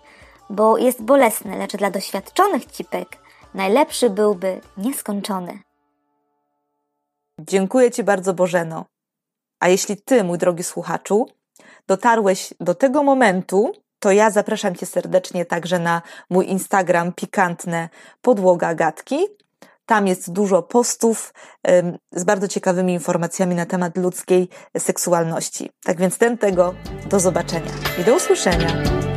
bo 0.50 0.78
jest 0.78 1.02
bolesny, 1.02 1.58
lecz 1.58 1.78
dla 1.78 1.92
doświadczonych 1.92 2.66
cipek 2.66 3.18
najlepszy 3.54 4.10
byłby 4.10 4.62
nieskończony. 4.78 5.60
Dziękuję 7.40 7.92
Ci 7.92 8.04
bardzo, 8.04 8.34
Bożeno. 8.34 8.86
A 9.60 9.68
jeśli 9.68 9.98
Ty, 9.98 10.24
mój 10.24 10.38
drogi 10.38 10.64
słuchaczu, 10.64 11.28
dotarłeś 11.88 12.54
do 12.60 12.76
tego 12.76 13.04
momentu, 13.04 13.72
to 14.00 14.12
ja 14.12 14.32
zapraszam 14.32 14.76
Cię 14.76 14.86
serdecznie 14.86 15.46
także 15.46 15.80
na 15.80 16.02
mój 16.30 16.50
Instagram 16.50 17.14
pikantne 17.14 17.90
podłoga 18.22 18.76
gadki. 18.76 19.20
Tam 19.86 20.08
jest 20.08 20.32
dużo 20.32 20.64
postów 20.64 21.34
z 22.12 22.24
bardzo 22.24 22.48
ciekawymi 22.48 22.94
informacjami 22.94 23.56
na 23.56 23.66
temat 23.66 23.98
ludzkiej 23.98 24.50
seksualności. 24.78 25.70
Tak 25.84 25.98
więc 25.98 26.18
ten 26.18 26.38
tego, 26.38 26.74
do 27.10 27.20
zobaczenia 27.20 27.72
i 28.02 28.04
do 28.04 28.16
usłyszenia. 28.16 29.09